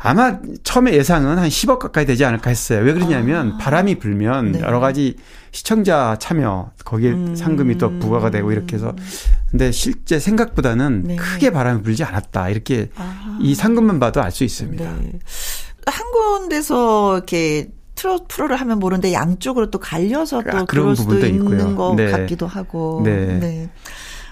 [0.04, 2.80] 아마 처음에 예상은 한 10억 가까이 되지 않을까 했어요.
[2.80, 3.58] 왜 그러냐면 아.
[3.58, 4.60] 바람이 불면 네.
[4.60, 5.16] 여러 가지
[5.52, 7.36] 시청자 참여 거기에 음.
[7.36, 8.96] 상금이 또 부과가 되고 이렇게 해서
[9.50, 11.16] 근데 실제 생각보다는 네.
[11.16, 12.48] 크게 바람이 불지 않았다.
[12.48, 13.38] 이렇게 아.
[13.40, 14.82] 이 상금만 봐도 알 수 있습니다.
[14.84, 15.12] 네.
[15.86, 17.68] 한 군데서 이렇게
[18.02, 21.76] 트롯 프로를 하면 모르는데 양쪽으로 또 갈려서 또 아, 그럴 수도 있는 있고요.
[21.76, 22.10] 것 네.
[22.10, 23.00] 같기도 하고.
[23.04, 23.38] 네.
[23.38, 23.70] 네.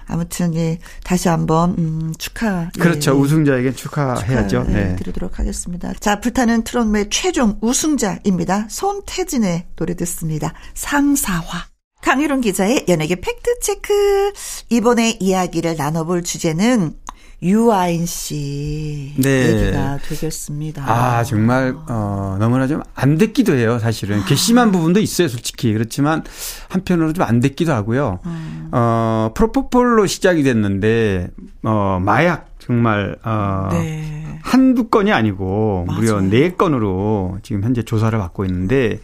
[0.06, 2.68] 아무튼 예 다시 한번 음, 축하.
[2.76, 3.12] 그렇죠.
[3.12, 4.64] 예, 우승자에게 축하해야죠.
[4.64, 4.96] 축하, 네.
[4.96, 5.92] 드리도록 하겠습니다.
[6.00, 8.66] 자 불타는 트롯의 최종 우승자입니다.
[8.68, 10.52] 손태진의 노래 듣습니다.
[10.74, 11.66] 상사화.
[12.02, 14.32] 강유론 기자의 연예계 팩트체크.
[14.70, 16.94] 이번에 이야기를 나눠볼 주제는
[17.42, 19.48] 유아인 씨 네.
[19.66, 20.82] 얘기가 되겠습니다.
[20.86, 23.78] 아 정말 어, 너무나 좀 안 됐기도 해요.
[23.78, 24.70] 사실은 괘씸한 아.
[24.72, 26.22] 부분도 있어요, 솔직히 그렇지만
[26.68, 28.18] 한편으로 좀 안 됐기도 하고요.
[28.26, 28.68] 음.
[28.72, 31.28] 어, 프로포폴로 시작이 됐는데
[31.62, 34.38] 어, 마약 정말 어, 네.
[34.42, 36.00] 한두 건이 아니고 맞아요.
[36.00, 39.00] 무려 네 건으로 지금 현재 조사를 받고 있는데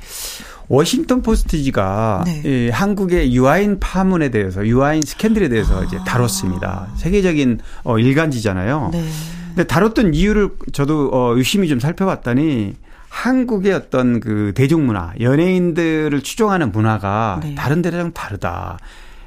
[0.69, 2.43] 워싱턴 포스트지가 네.
[2.45, 5.85] 이 한국의 유아인 파문에 대해서 유아인 스캔들에 대해서 아.
[5.85, 6.89] 이제 다뤘습니다.
[6.97, 8.91] 세계적인 어 일간지잖아요.
[8.93, 9.05] 네.
[9.49, 12.75] 근데 다뤘던 이유를 저도 어 유심히 좀 살펴봤더니
[13.09, 17.55] 한국의 어떤 그 대중문화, 연예인들을 추종하는 문화가 네.
[17.55, 18.79] 다른 데랑 다르다.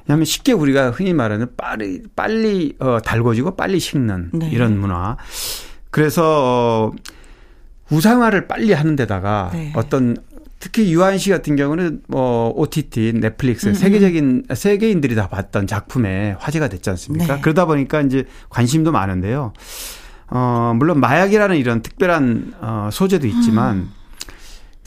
[0.06, 4.50] 왜냐하면 쉽게 우리가 흔히 말하는 빨리 빨리 어 달궈지고 빨리 식는 네.
[4.52, 5.18] 이런 문화.
[5.90, 6.92] 그래서 어
[7.90, 9.74] 우상화를 빨리 하는 데다가 네.
[9.76, 10.16] 어떤
[10.60, 13.74] 특히 유한 씨 같은 경우는 뭐 OTT, 넷플릭스 음.
[13.74, 17.36] 세계적인 세계인들이 다 봤던 작품에 화제가 됐지 않습니까?
[17.36, 17.42] 네.
[17.42, 19.54] 그러다 보니까 이제 관심도 많은데요.
[20.28, 23.92] 어 물론 마약이라는 이런 특별한 어 소재도 있지만 음.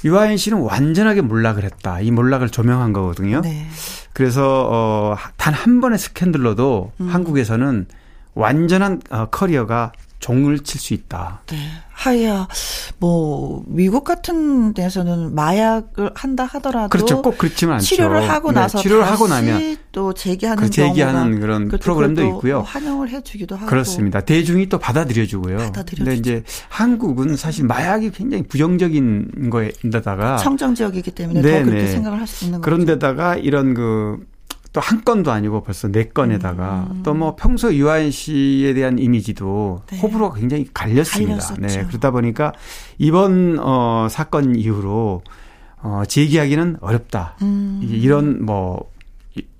[0.04, 2.00] 유아인 씨는 완전하게 몰락을 했다.
[2.00, 3.40] 이 몰락을 조명한 거거든요.
[3.40, 3.66] 네.
[4.12, 7.08] 그래서 어 단 한 번의 스캔들로도 음.
[7.08, 7.86] 한국에서는
[8.34, 9.92] 완전한 어, 커리어가
[10.22, 11.42] 종을 칠 수 있다.
[11.50, 11.56] 네.
[11.90, 12.48] 하야
[12.98, 17.20] 뭐 미국 같은 데서는 마약을 한다 하더라도 그렇죠.
[17.22, 17.84] 꼭 그렇지만 않죠.
[17.86, 18.60] 치료를 하고 네.
[18.60, 21.68] 나서 치료를 하고 나면 또 재기하는 그 재기하는 그런.
[21.68, 22.62] 프로그램도 있고요.
[22.62, 24.20] 환영을 해 주기도 하고 그렇습니다.
[24.20, 25.58] 대중이 또 받아들여 주고요.
[25.58, 31.58] 받아들여 근데 이제 한국은 사실 마약이 굉장히 부정적인 거에다가 청정 지역이기 때문에 네네.
[31.64, 32.64] 더 그렇게 생각을 할 수 있는 거죠.
[32.64, 34.18] 그런데다가 이런 그
[34.72, 37.02] 또 한 건도 아니고 벌써 네 건에다가 음.
[37.02, 39.98] 또뭐 평소 유아인 씨에 대한 이미지도 네.
[39.98, 41.36] 호불호가 굉장히 갈렸습니다.
[41.38, 41.60] 갈렸었죠.
[41.80, 41.86] 네.
[41.86, 42.52] 그러다 보니까
[42.98, 45.22] 이번 어 사건 이후로
[45.82, 47.36] 어 재기하기는 어렵다.
[47.42, 47.80] 음.
[47.82, 48.90] 이런 뭐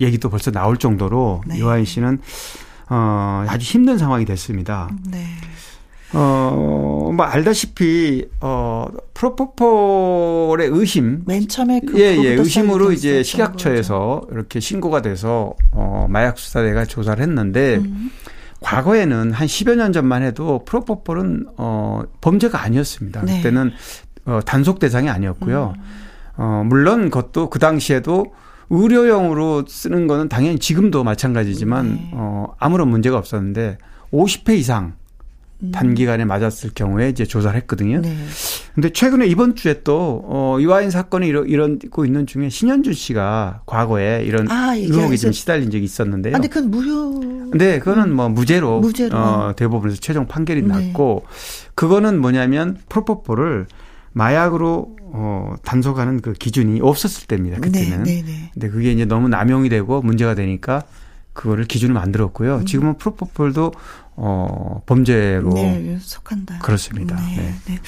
[0.01, 1.57] 얘기도 벌써 나올 정도로 네.
[1.59, 2.19] 유아인 씨는
[2.89, 4.89] 어 아주 힘든 상황이 됐습니다.
[5.09, 5.25] 네.
[6.13, 14.33] 어, 뭐 알다시피 어 프로포폴의 의심 맨 처음에 그 예, 예, 의심으로 이제 식약처에서 거죠.
[14.33, 18.11] 이렇게 신고가 돼서 어 마약 수사대가 조사를 했는데 음.
[18.61, 23.23] 과거에는 한 10여 년 전만 해도 프로포폴은 어 범죄가 아니었습니다.
[23.25, 23.37] 네.
[23.37, 23.71] 그때는
[24.25, 25.73] 어 단속 대상이 아니었고요.
[25.77, 25.83] 음.
[26.37, 28.33] 어 물론 그것도 그 당시에도
[28.69, 32.11] 의료용으로 쓰는 거는 당연히 지금도 마찬가지지만 네.
[32.13, 33.77] 어 아무런 문제가 없었는데
[34.11, 34.93] 50회 이상
[35.63, 35.71] 음.
[35.71, 38.01] 단기간에 맞았을 경우에 이제 조사를 했거든요.
[38.01, 38.15] 네.
[38.75, 44.23] 근데 최근에 이번 주에 또, 어, 이화인 사건이 이러, 이러고 있는 중에 신현준 씨가 과거에
[44.25, 46.35] 이런 아, 의혹이 좀 시달린 적이 있었는데요.
[46.35, 47.51] 아, 근데 그건 무효.
[47.55, 49.17] 네, 그거는 뭐 무죄로, 무죄로.
[49.17, 50.67] 어, 대법원에서 최종 판결이 네.
[50.67, 51.25] 났고,
[51.75, 53.67] 그거는 뭐냐면 프로포폴을
[54.13, 57.59] 마약으로 어 단속하는 그 기준이 없었을 때입니다.
[57.59, 58.03] 그때는.
[58.03, 58.51] 네, 네, 네.
[58.53, 60.83] 근데 그게 이제 너무 남용이 되고 문제가 되니까
[61.33, 62.57] 그거를 기준을 만들었고요.
[62.57, 62.65] 음.
[62.65, 63.73] 지금은 프로포폴도
[64.15, 66.59] 어, 범죄로 네, 속한다.
[66.59, 67.15] 그렇습니다.
[67.15, 67.35] 네.
[67.35, 67.55] 네.
[67.65, 67.79] 네.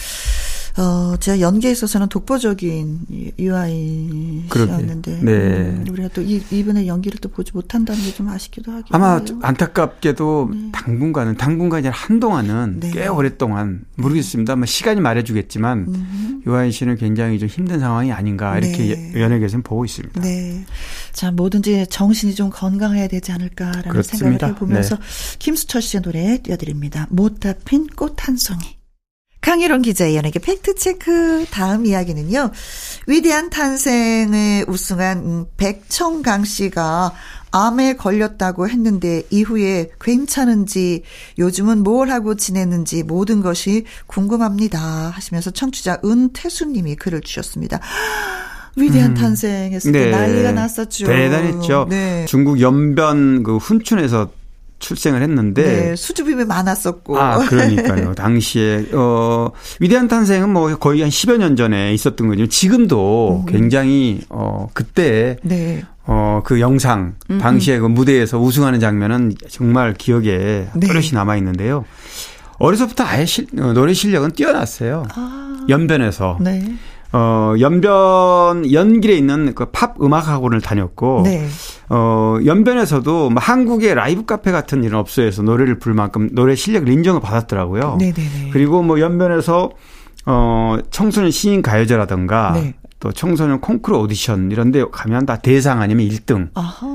[0.77, 5.31] 어, 제가 연기에 있어서는 독보적인 유아인 씨였는데 네.
[5.31, 9.25] 음, 우리가 또 이, 이분의 연기를 또 보지 못한다는 게 좀 아쉽기도 하고 아마 해요.
[9.41, 10.69] 안타깝게도 네.
[10.71, 12.91] 당분간은 당분간이 아니라 한동안은 네.
[12.91, 14.55] 꽤 오랫동안 모르겠습니다.
[14.55, 16.41] 뭐 시간이 말해주겠지만 음.
[16.45, 19.21] 유아인 씨는 굉장히 좀 힘든 상황이 아닌가 이렇게 네.
[19.21, 20.21] 연예계에서는 보고 있습니다.
[20.21, 20.63] 네.
[21.13, 24.29] 자 뭐든지 정신이 좀 건강해야 되지 않을까라는 그렇습니다.
[24.29, 25.01] 생각을 해보면서 네.
[25.39, 27.07] 김수철 씨의 노래 띄워드립니다.
[27.09, 28.74] 못다 핀 꽃 한 송이.
[29.45, 32.49] 강희론 기자의 연예계 팩트체크 다음 이야기는요.
[33.05, 37.13] 위대한 탄생에 우승한 음, 백청강 씨가
[37.51, 41.03] 암에 걸렸다고 했는데 이후에 괜찮은지
[41.37, 47.79] 요즘은 뭘 하고 지냈는지 모든 것이 궁금합니다 하시면서 청취자 은태수 님이 글을 주셨습니다.
[48.75, 49.13] 위대한 음.
[49.13, 50.09] 탄생했을 때 네.
[50.09, 51.05] 난리가 났었죠.
[51.05, 51.85] 대단했죠.
[51.87, 52.25] 네.
[52.27, 54.31] 중국 연변 그 훈춘에서
[54.85, 61.37] 출생을 했는데 네, 수줍음이 많았었고 아 그러니까요 당시에 어 위대한 탄생은 뭐 거의 한 10여
[61.37, 63.51] 년 전에 있었던 거죠 지금도 음.
[63.51, 65.83] 굉장히 어 그때 네.
[66.05, 70.87] 어그 영상 당시에 그 무대에서 우승하는 장면은 정말 기억에 네.
[70.87, 71.83] 또렷이 남아 있는데요
[72.59, 75.65] 어려서부터 아예 실, 어, 노래 실력은 뛰어났어요 아.
[75.67, 76.75] 연변에서 네.
[77.17, 81.47] 어, 연변, 연길에 있는 그 팝 음악 학원을 다녔고, 네.
[81.89, 87.21] 어, 연변에서도 뭐 한국의 라이브 카페 같은 이런 업소에서 노래를 부를 만큼 노래 실력을 인정을
[87.21, 87.95] 받았더라고요.
[87.99, 88.49] 네네네.
[88.51, 89.69] 그리고 뭐 연변에서
[90.25, 92.73] 어, 청소년 신인 가요제라든가, 네.
[92.99, 96.49] 또 청소년 콩쿠르 오디션 이런 데 가면 다 대상 아니면 1등.
[96.53, 96.87] 아하.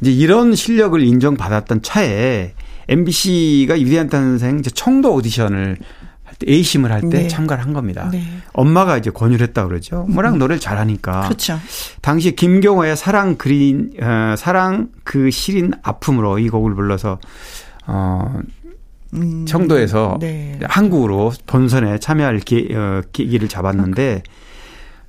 [0.00, 2.52] 이제 이런 실력을 인정받았던 차에
[2.88, 5.76] MBC가 위대한 탄생 청도 오디션을
[6.46, 7.28] A심을 할때 네.
[7.28, 8.08] 참가를 한 겁니다.
[8.12, 8.22] 네.
[8.52, 10.06] 엄마가 이제 권유를 했다 그러죠.
[10.08, 10.38] 뭐랑 음.
[10.38, 11.22] 노래를 잘하니까.
[11.22, 11.58] 그렇죠.
[12.00, 17.18] 당시 김경호의 사랑 그린 어, 사랑 그 시린 아픔으로 이 곡을 불러서
[17.86, 18.40] 어
[19.14, 19.46] 음.
[19.46, 20.58] 청도에서 네.
[20.62, 24.22] 한국으로 본선에 참여할 기, 어, 기기를 잡았는데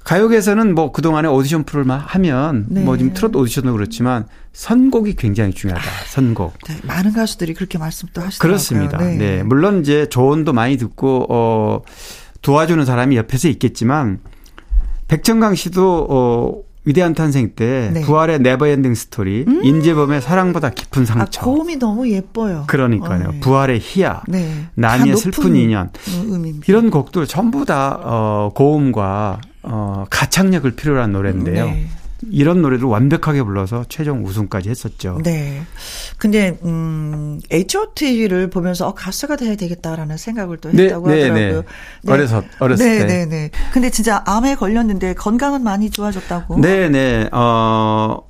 [0.04, 2.82] 가요계에서는 뭐 그동안에 오디션 프로를 하면 네.
[2.82, 5.86] 뭐 지금 트롯 오디션도 그렇지만 선곡이 굉장히 중요하다.
[6.08, 6.54] 선곡.
[6.68, 8.40] 네, 많은 가수들이 그렇게 말씀도 하시더라고요.
[8.40, 8.98] 그렇습니다.
[8.98, 9.18] 네.
[9.18, 9.44] 네.
[9.44, 11.82] 물론 이제 조언도 많이 듣고 어
[12.42, 14.20] 도와주는 사람이 옆에서 있겠지만
[15.08, 18.02] 백정강 씨도 어 위대한 탄생 때 네.
[18.02, 21.42] 부활의 네버엔딩 스토리, 음~ 인재범의 사랑보다 깊은 상처.
[21.42, 22.64] 아, 고음이 너무 예뻐요.
[22.68, 23.28] 그러니까요.
[23.28, 23.40] 어, 네.
[23.42, 24.66] 부활의 희야, 네.
[24.74, 26.66] 나니의 슬픈 인연 음입니다.
[26.68, 31.66] 이런 곡들 전부 다 어, 고음과 어, 가창력을 필요로 한 노래인데요.
[31.66, 31.88] 네.
[32.30, 35.20] 이런 노래를 완벽하게 불러서 최종 우승까지 했었죠.
[35.24, 35.62] 네.
[36.18, 41.62] 근데 음 H.O.T.를 보면서 어 가수가 돼야 되겠다라는 생각을 또 네, 했다고 네, 하더라고요.
[41.62, 41.68] 네.
[42.04, 42.12] 네.
[42.12, 43.06] 어려서 어렸을 네, 때.
[43.06, 43.50] 네, 네.
[43.72, 46.60] 근데 진짜 암에 걸렸는데 건강은 많이 좋아졌다고.
[46.60, 47.30] 네, 네.
[47.32, 48.22] 어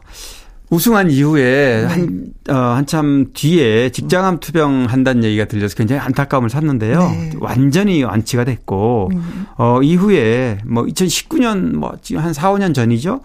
[0.69, 1.85] 우승한 이후에 네.
[1.87, 6.99] 한, 어, 한참 뒤에 직장암 투병 한다는 얘기가 들려서 굉장히 안타까움을 샀는데요.
[6.99, 7.31] 네.
[7.39, 9.45] 완전히 완치가 됐고, 음.
[9.57, 13.21] 어, 이후에 뭐 2019년 뭐 지금 한 4, 5년 전이죠.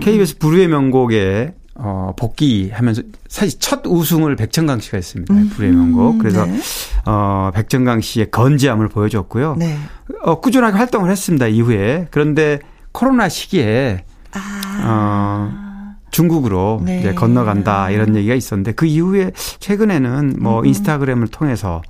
[0.00, 0.38] KBS 음.
[0.38, 5.32] 불후의 명곡에 어, 복귀하면서 사실 첫 우승을 백천강 씨가 했습니다.
[5.32, 5.50] 음.
[5.50, 6.18] 불후의 명곡.
[6.18, 6.58] 그래서 네.
[7.04, 9.56] 어, 백천강 씨의 건재함을 보여줬고요.
[9.58, 9.78] 네.
[10.22, 11.46] 어, 꾸준하게 활동을 했습니다.
[11.46, 12.08] 이후에.
[12.10, 12.58] 그런데
[12.92, 14.80] 코로나 시기에 아.
[14.84, 15.67] 어,
[16.10, 17.00] 중국으로 네.
[17.00, 20.66] 이제 건너간다 이런 얘기가 있었는데 그 이후에 최근에는 뭐 음.
[20.66, 21.82] 인스타그램을 통해서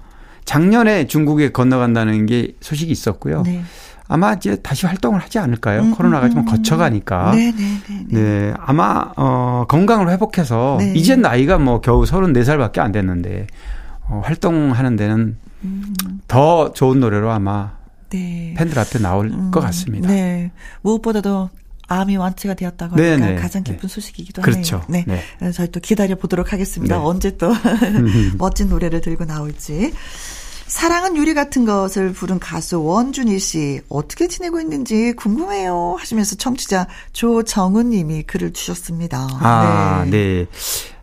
[0.44, 3.42] 작년에 중국에 건너간다는 게 소식이 있었고요.
[3.42, 3.62] 네.
[4.08, 5.82] 아마 이제 다시 활동을 하지 않을까요?
[5.82, 6.46] 음, 코로나가 좀 음, 음.
[6.46, 7.32] 거쳐가니까.
[7.32, 8.20] 네, 네, 네, 네.
[8.20, 10.94] 네 아마 어 건강을 회복해서 네.
[10.94, 13.46] 이제 나이가 뭐 겨우 34살밖에 안 됐는데
[14.08, 15.94] 어 활동하는 데는 음.
[16.26, 17.72] 더 좋은 노래로 아마
[18.08, 18.54] 네.
[18.56, 20.08] 팬들 앞에 나올 음, 것 같습니다.
[20.08, 20.50] 네.
[20.80, 21.50] 무엇보다도
[21.88, 23.40] 암이 완치가 되었다고 하니까 네네.
[23.40, 23.88] 가장 기쁜 네.
[23.88, 24.82] 소식이기도 그렇죠.
[24.86, 25.04] 하네요.
[25.06, 25.22] 네.
[25.40, 25.52] 네.
[25.52, 26.96] 저희 또 기다려 보도록 하겠습니다.
[26.96, 27.02] 네.
[27.02, 27.52] 언제 또
[28.38, 29.92] 멋진 노래를 들고 나올지.
[30.66, 37.88] 사랑은 유리 같은 것을 부른 가수 원준희 씨 어떻게 지내고 있는지 궁금해요 하시면서 청취자 조정은
[37.88, 39.26] 님이 글을 주셨습니다.
[39.40, 40.10] 아, 네.
[40.10, 40.46] 네.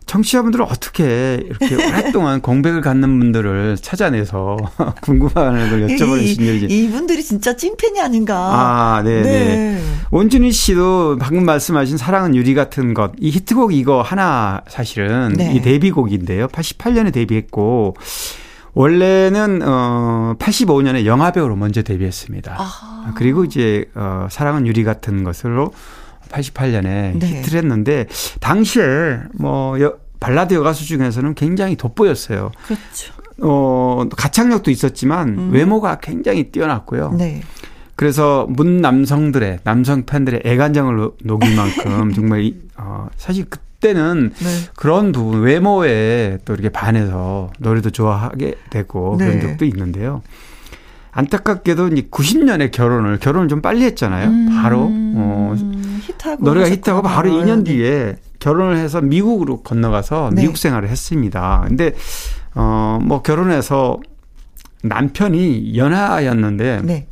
[0.05, 4.57] 청취자분들은 어떻게 이렇게 오랫동안 공백을 갖는 분들을 찾아내서
[5.01, 6.69] 궁금한 걸 여쭤보시는지.
[6.69, 8.35] 이분들이 진짜 찐팬이 아닌가.
[8.35, 9.21] 아, 네네.
[9.23, 9.45] 네.
[9.55, 9.81] 네.
[10.11, 13.11] 원준희 씨도 방금 말씀하신 사랑은 유리 같은 것.
[13.19, 15.53] 이 히트곡 이거 하나 사실은 네.
[15.55, 16.47] 이 데뷔곡인데요.
[16.47, 17.95] 88년에 데뷔했고,
[18.73, 22.57] 원래는 어 85년에 영화 배우로 먼저 데뷔했습니다.
[22.59, 23.13] 아.
[23.15, 25.71] 그리고 이제 어 사랑은 유리 같은 것으로
[26.29, 27.19] 88년에 네.
[27.19, 28.07] 히트를 했는데
[28.39, 32.51] 당시에 뭐 여, 발라드 여가수 중에서는 굉장히 돋보였어요.
[32.65, 33.13] 그렇죠.
[33.41, 35.51] 어 가창력도 있었지만 음.
[35.51, 37.13] 외모가 굉장히 뛰어났고요.
[37.17, 37.41] 네.
[37.95, 44.49] 그래서 문 남성들의 남성 팬들의 애간장을 녹일 만큼 정말 어 사실 그때는 네.
[44.75, 49.25] 그런 부분 외모에 또 이렇게 반해서 노래도 좋아하게 되고 네.
[49.25, 50.21] 그런 적도 있는데요.
[51.15, 54.27] 안타깝게도 이제 90년에 결혼을 결혼을 좀 빨리 했잖아요.
[54.27, 55.55] 음, 바로 어
[56.01, 57.71] 히트하고 노래가 히트하고 바로 2년 네.
[57.71, 60.41] 뒤에 결혼을 해서 미국으로 건너가서 네.
[60.41, 61.63] 미국 생활을 했습니다.
[61.67, 61.93] 근데
[62.53, 63.97] 어뭐 결혼해서
[64.83, 67.07] 남편이 연하였는데 네.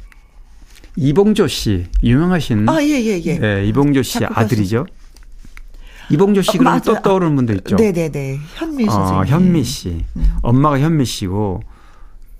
[0.97, 3.39] 이봉조 씨 유명하신 아, 예, 예, 예.
[3.39, 4.85] 네, 이봉조 씨 아들이죠.
[6.11, 7.77] 이봉조 씨 어, 그러면 또 떠오르는 분들 있죠.
[7.77, 8.09] 네네네.
[8.09, 8.39] 네, 네.
[8.55, 9.15] 현미 선생님.
[9.15, 10.03] 어, 현미 씨.
[10.17, 10.35] 음.
[10.41, 11.61] 엄마가 현미 씨고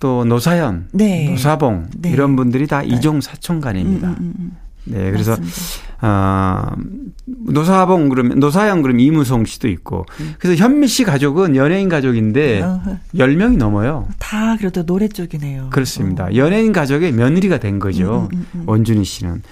[0.00, 1.30] 또 노사연, 네.
[1.30, 2.10] 노사봉 네.
[2.10, 2.88] 이런 분들이 다 네.
[2.88, 4.08] 이종 사촌간입니다.
[4.08, 4.56] 음, 음, 음.
[4.86, 5.36] 네, 그래서
[6.00, 6.76] 아 어,
[7.26, 10.34] 노사봉 그러면 노사연 그러면 이무송 씨도 있고 음.
[10.38, 12.98] 그래서 현미 씨 가족은 연예인 가족인데 어허.
[13.14, 14.06] 10명이 넘어요.
[14.18, 15.70] 다 그래도 노래 쪽이네요.
[15.70, 16.24] 그렇습니다.
[16.24, 16.34] 어.
[16.34, 18.28] 연예인 가족의 며느리가 된 거죠.
[18.32, 19.42] 음, 음, 원준희 씨는.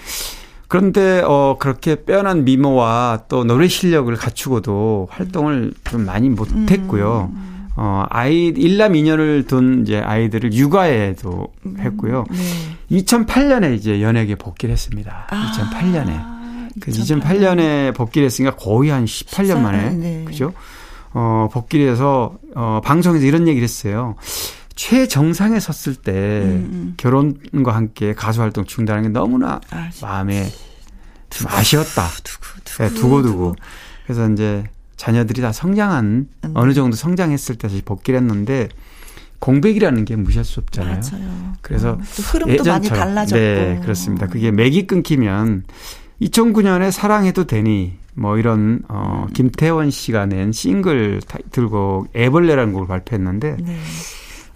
[0.68, 7.30] 그런데 어 그렇게 빼어난 미모와 또 노래 실력을 갖추고도 활동을 좀 많이 못 했고요.
[7.76, 7.80] 음.
[7.80, 12.24] 어, 아이, 일남 이녀를 둔 이제 아이들을 육아에도 음, 했고요.
[12.30, 12.98] 네.
[12.98, 15.26] 2008년에 이제 연예계 복귀를 했습니다.
[15.30, 16.32] 아, 2008년에.
[16.80, 19.90] 그 2008년 에 복귀를 했으니까 거의 한 18년 만에.
[19.90, 20.24] 네.
[20.24, 20.52] 그죠?
[21.12, 24.16] 어, 복귀를 해서, 어, 방송에서 이런 얘기를 했어요.
[24.74, 26.94] 최정상에 섰을 때 음, 음.
[26.96, 30.48] 결혼과 함께 가수 활동 중단하는 게 너무나 아, 마음에
[31.28, 32.08] 좀 아쉬웠다.
[32.24, 33.56] 두고, 두고, 네, 두고, 두고.
[34.06, 34.64] 그래서 이제
[34.96, 36.50] 자녀들이 다 성장한 음.
[36.54, 38.68] 어느 정도 성장했을 때 다시 복귀를 했는데
[39.40, 41.00] 공백이라는 게 무시할 수 없잖아요.
[41.12, 41.52] 맞아요.
[41.62, 43.40] 그래서 음, 흐름도 많이 달라졌고.
[43.40, 44.28] 네, 그렇습니다.
[44.28, 45.64] 그게 맥이 끊기면
[46.22, 53.78] 2009년에 사랑해도 되니 뭐 이런 어 김태원 씨가 낸 싱글 타이틀곡 애벌레라는 곡을 발표했는데 네.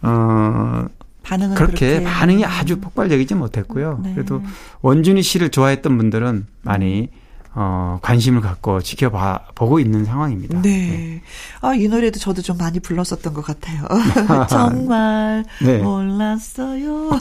[0.02, 0.86] 어
[1.22, 4.00] 반응은 그렇게 반응이 아주 폭발적이지 못했고요.
[4.04, 4.14] 네.
[4.14, 4.42] 그래도
[4.82, 7.08] 원준이 씨를 좋아했던 분들은 많이
[7.58, 10.60] 어, 관심을 갖고 지켜봐, 보고 있는 상황입니다.
[10.60, 10.70] 네.
[10.70, 11.22] 네.
[11.62, 13.82] 아, 이 노래도 저도 좀 많이 불렀었던 것 같아요.
[14.50, 15.78] 정말 네.
[15.78, 17.10] 몰랐어요.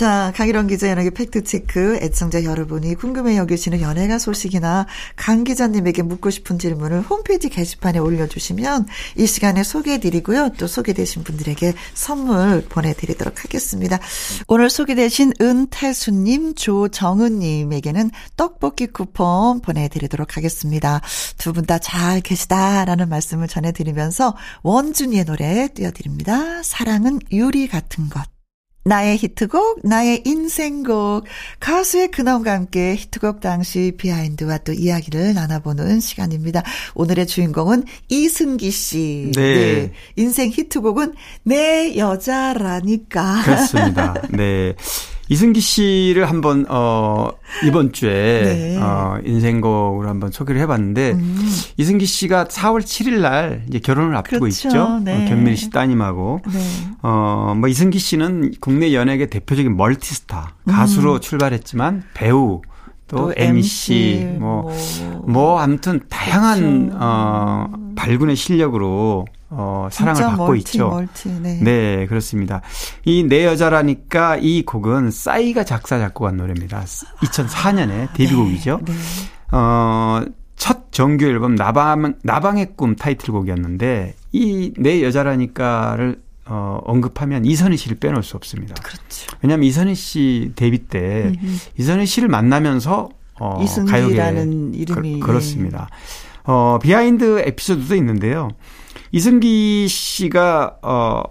[0.00, 6.58] 자, 강일원 기자 연예계 팩트체크 애청자 여러분이 궁금해 여기시는 연예가 소식이나 강 기자님에게 묻고 싶은
[6.58, 8.86] 질문을 홈페이지 게시판에 올려주시면
[9.18, 10.52] 이 시간에 소개해드리고요.
[10.56, 13.98] 또 소개되신 분들에게 선물 보내드리도록 하겠습니다.
[14.48, 21.02] 오늘 소개되신 은태수님, 조정은님에게는 떡볶이 쿠폰 보내드리도록 하겠습니다.
[21.36, 26.62] 두 분 다 잘 계시다라는 말씀을 전해드리면서 원준이의 노래 띄워드립니다.
[26.62, 28.29] 사랑은 유리 같은 것.
[28.84, 31.24] 나의 히트곡, 나의 인생곡,
[31.60, 36.62] 가수의 근황과 함께 히트곡 당시 비하인드와 또 이야기를 나눠보는 시간입니다.
[36.94, 39.32] 오늘의 주인공은 이승기 씨.
[39.34, 39.54] 네.
[39.54, 39.92] 네.
[40.16, 41.14] 인생 히트곡은
[41.44, 43.42] 내 여자라니까.
[43.44, 44.14] 그렇습니다.
[44.30, 44.74] 네.
[45.30, 47.30] 이승기 씨를 한번 어
[47.64, 48.78] 이번 주에 네.
[48.78, 51.50] 어 인생곡으로 한번 소개를 해봤는데 음.
[51.76, 54.68] 이승기 씨가 4월 7일 날 이제 결혼을 앞두고 그렇죠.
[54.68, 54.98] 있죠.
[55.04, 55.24] 네.
[55.24, 56.58] 어, 견밀 씨 따님하고 네.
[57.02, 61.20] 어뭐 이승기 씨는 국내 연예계 대표적인 멀티스타 가수로 음.
[61.20, 62.60] 출발했지만 배우
[63.06, 66.96] 또, 또 MC, 뭐, 뭐, 뭐, 아무튼 다양한, 그렇죠.
[67.00, 67.66] 어,
[67.96, 70.88] 발군의 실력으로 어, 사랑을 받고 멀티, 있죠.
[70.90, 71.60] 멀티, 네.
[71.62, 72.62] 네, 그렇습니다.
[73.04, 76.82] 이 내 여자라니까 이 곡은 싸이가 작사 작곡한 노래입니다.
[76.84, 78.80] 2004년에 데뷔곡이죠.
[78.84, 78.98] 네, 네.
[79.52, 80.22] 어,
[80.56, 88.22] 첫 정규 앨범 나방 나방의 꿈 타이틀곡이었는데 이 내 여자라니까를 어, 언급하면 이선희 씨를 빼놓을
[88.22, 88.74] 수 없습니다.
[88.82, 89.36] 그렇죠.
[89.42, 91.56] 왜냐하면 이선희 씨 데뷔 때 음흠.
[91.78, 93.08] 이선희 씨를 만나면서
[93.40, 95.88] 어, 이승기라는 이름이 그, 그렇습니다.
[96.44, 98.48] 어, 비하인드 에피소드도 있는데요.
[99.12, 101.22] 이승기 씨가 어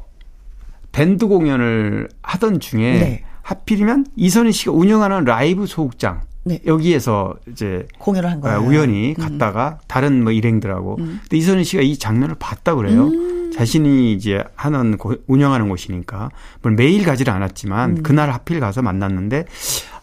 [0.91, 3.24] 밴드 공연을 하던 중에 네.
[3.41, 6.60] 하필이면 이선희 씨가 운영하는 라이브 소극장 네.
[6.66, 8.60] 여기에서 이제 공연을 한 거예요.
[8.60, 9.22] 우연히 음.
[9.22, 11.20] 갔다가 다른 뭐 일행들하고 음.
[11.22, 13.07] 근데 이선희 씨가 이 장면을 봤다 그래요.
[13.07, 13.51] 음.
[13.53, 16.30] 자신이 이제 하는 고, 운영하는 곳이니까
[16.62, 18.03] 물 매일 가지를 않았지만 음.
[18.03, 19.45] 그날 하필 가서 만났는데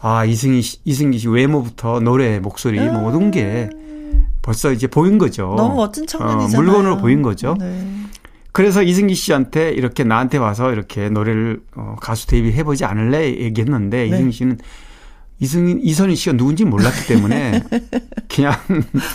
[0.01, 3.69] 아 이승기 씨, 이승기 씨 외모부터 노래 목소리 뭐 모든 게
[4.47, 5.55] 벌써 이제 보인 거죠.
[5.57, 6.57] 너무 멋진 청년이잖아요.
[6.57, 7.57] 어, 물건으로 보인 거죠.
[7.59, 7.85] 네.
[8.53, 13.97] 그래서 이승기 씨한테 이렇게 나한테 와서 이렇게 노래를 어, 가수 데뷔 해 보지 않을래 얘기했는데
[13.97, 14.05] 네.
[14.07, 14.57] 이승기 씨는
[15.39, 17.61] 이승인 이선희 씨가 누군지 몰랐기 때문에
[18.33, 18.53] 그냥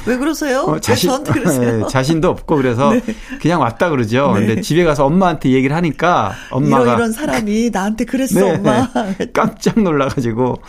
[0.06, 0.64] 왜 그러세요?
[0.64, 3.00] 어, 자신 네, 자신도 없고 그래서 네.
[3.40, 4.34] 그냥 왔다 그러죠.
[4.34, 4.46] 네.
[4.46, 8.50] 근데 집에 가서 엄마한테 얘기를 하니까 엄마가 이런, 이런 사람이 나한테 그랬어 네.
[8.52, 8.86] 엄마
[9.32, 10.60] 깜짝 놀라가지고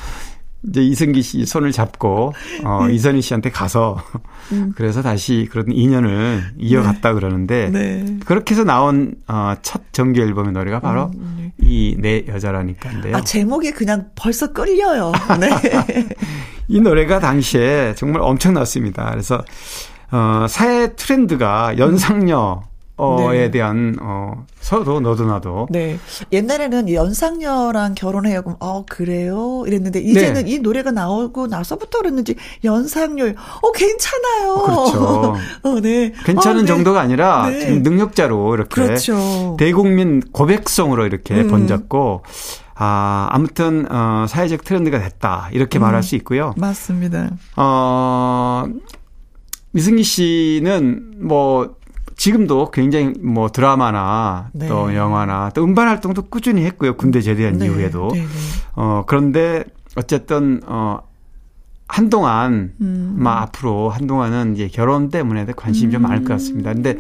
[0.68, 2.34] 이제 이승기 씨 손을 잡고
[2.64, 2.94] 어 네.
[2.94, 4.02] 이선희 씨한테 가서
[4.52, 4.72] 음.
[4.78, 7.14] 그래서 다시 그런 인연을 이어갔다 네.
[7.14, 8.06] 그러는데 네.
[8.26, 11.68] 그렇게 해서 나온 어첫 정규 앨범의 노래가 바로 음, 네.
[11.68, 13.18] 이내 여자라니까인데요.
[13.18, 15.12] 아 제목이 그냥 벌써 끌려요.
[15.40, 15.50] 네.
[16.70, 19.10] 이 노래가 당시에 정말 엄청났습니다.
[19.12, 19.44] 그래서
[20.12, 22.62] 어 사회 트렌드가 연상녀
[22.96, 23.52] 어에 네.
[23.52, 25.68] 대한 어 서로 너도 나도.
[25.72, 25.98] 네.
[26.32, 28.44] 옛날에는 연상녀랑 결혼해요.
[28.44, 29.64] 그럼 어 그래요?
[29.66, 30.52] 이랬는데 이제는 네.
[30.52, 34.62] 이 노래가 나오고 나서부터 그랬는지 연상녀 어 괜찮아요.
[34.64, 35.36] 그렇죠.
[35.64, 36.14] 어, 네.
[36.24, 36.68] 괜찮은 아, 네.
[36.68, 37.80] 정도가 아니라 네.
[37.80, 39.58] 능력자로 이렇게 그렇죠.
[39.58, 41.48] 대국민 고백성으로 이렇게 음.
[41.48, 42.22] 번졌고
[42.76, 45.50] 아, 아무튼, 어, 사회적 트렌드가 됐다.
[45.52, 46.54] 이렇게 음, 말할 수 있고요.
[46.58, 47.30] 맞습니다.
[47.56, 48.66] 어,
[49.72, 51.76] 미승기 씨는 뭐,
[52.24, 54.70] 지금도 굉장히 뭐 드라마나 네.
[54.70, 56.96] 또 영화나 또 음반 활동도 꾸준히 했고요.
[56.96, 57.66] 군대 제대한 네.
[57.66, 58.12] 이후에도.
[58.14, 58.22] 네.
[58.22, 58.28] 네.
[58.76, 59.66] 어, 그런데
[59.98, 61.00] 어쨌든, 어,
[61.86, 63.16] 한동안, 음.
[63.18, 65.92] 막 앞으로 한동안은 이제 결혼 때문에 관심이 음.
[65.92, 66.74] 좀 많을 것 같습니다.
[66.74, 66.98] 근데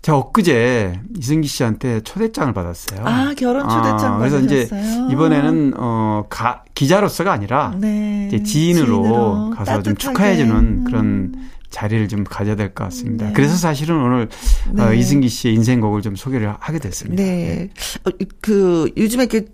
[0.00, 3.04] 제가 엊그제 이승기 씨한테 초대장을 받았어요.
[3.04, 4.80] 아, 결혼 초대장 아, 그래서 받으셨어요?
[4.80, 8.28] 이제 이번에는 어, 가, 기자로서가 아니라 네.
[8.28, 9.82] 이제 지인으로, 지인으로 가서 따뜻하게.
[9.82, 11.50] 좀 축하해 주는 그런 음.
[11.72, 13.26] 자리를 좀 가져야 될 것 같습니다.
[13.26, 13.32] 네.
[13.32, 14.28] 그래서 사실은 오늘
[14.72, 14.82] 네.
[14.82, 17.20] 어, 이승기 씨의 인생곡을 좀 소개를 하게 됐습니다.
[17.20, 17.70] 네.
[18.06, 18.10] 어,
[18.40, 19.46] 그 요즘에 그,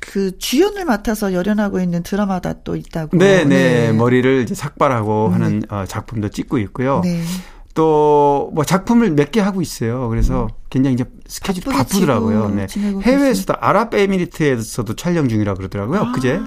[0.00, 3.18] 그 주연을 맡아서 열연하고 있는 드라마가 또 있다고.
[3.18, 3.88] 네, 네.
[3.88, 3.92] 네.
[3.92, 5.32] 머리를 이제 삭발하고 네.
[5.32, 7.00] 하는 어, 작품도 찍고 있고요.
[7.04, 7.22] 네.
[7.74, 10.08] 또뭐 작품을 몇 개 하고 있어요.
[10.08, 12.50] 그래서 굉장히 이제 스케줄이 바쁘더라고요.
[12.50, 12.66] 네.
[13.02, 16.00] 해외에서도 아랍에미리트에서도 촬영 중이라 그러더라고요.
[16.00, 16.38] 아, 그제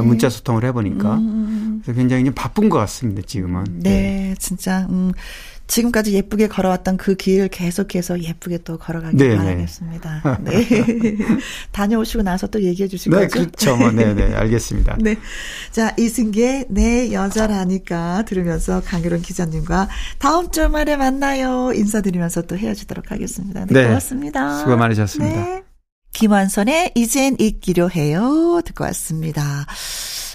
[0.00, 0.06] 네.
[0.06, 1.14] 문자 소통을 해보니까.
[1.16, 1.80] 음.
[1.82, 3.64] 그래서 굉장히 바쁜 것 같습니다, 지금은.
[3.80, 4.34] 네, 네.
[4.38, 5.12] 진짜, 음,
[5.68, 9.36] 지금까지 예쁘게 걸어왔던 그 길 계속해서 예쁘게 또 걸어가길 네네.
[9.36, 10.38] 바라겠습니다.
[10.42, 10.66] 네.
[11.72, 13.38] 다녀오시고 나서 또 얘기해 주실 네, 거죠?
[13.40, 13.76] 그렇죠.
[13.76, 14.98] 뭐, 네, 네, 알겠습니다.
[15.00, 15.16] 네.
[15.70, 19.88] 자, 이승기의 내 여자라니까 들으면서 강유론 기자님과
[20.18, 21.72] 다음 주말에 만나요.
[21.74, 23.64] 인사드리면서 또 헤어지도록 하겠습니다.
[23.66, 23.86] 네, 네.
[23.86, 24.58] 고맙습니다.
[24.58, 25.71] 수고 많으셨습니다.
[26.12, 26.18] 네.
[26.18, 28.60] 김완선의 이젠 잊기로 해요.
[28.64, 29.66] 듣고 왔습니다.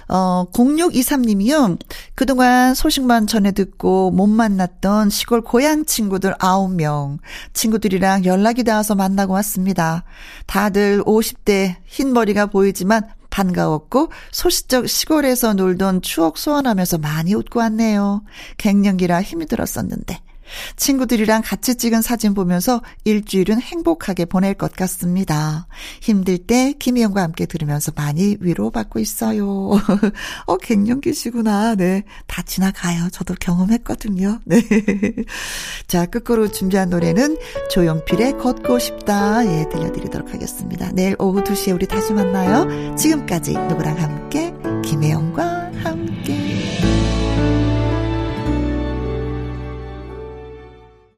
[0.10, 1.80] 어, 0623님이요.
[2.16, 7.20] 그동안 소식만 전해 듣고 못 만났던 시골 고향 친구들 9명.
[7.54, 10.04] 친구들이랑 연락이 닿아서 만나고 왔습니다.
[10.46, 18.24] 다들 50대 흰머리가 보이지만 반가웠고 소시적 시골에서 놀던 추억 소환하면서 많이 웃고 왔네요.
[18.58, 20.27] 갱년기라 힘이 들었었는데.
[20.76, 25.68] 친구들이랑 같이 찍은 사진 보면서 일주일은 행복하게 보낼 것 같습니다.
[26.02, 29.48] 힘들 때 김희영과 함께 들으면서 많이 위로받고 있어요.
[30.46, 31.76] 어, 갱년기 시구나.
[31.76, 32.04] 네.
[32.28, 33.10] 다 지나가요.
[33.12, 34.40] 저도 경험했거든요.
[34.46, 34.62] 네.
[35.88, 37.38] 자, 끝으로 준비한 노래는
[37.72, 39.46] 조용필의 걷고 싶다.
[39.46, 40.92] 예, 들려드리도록 하겠습니다.
[40.94, 42.96] 내일 오후 2시에 우리 다시 만나요.
[42.96, 45.47] 지금까지 누구랑 함께 김혜영과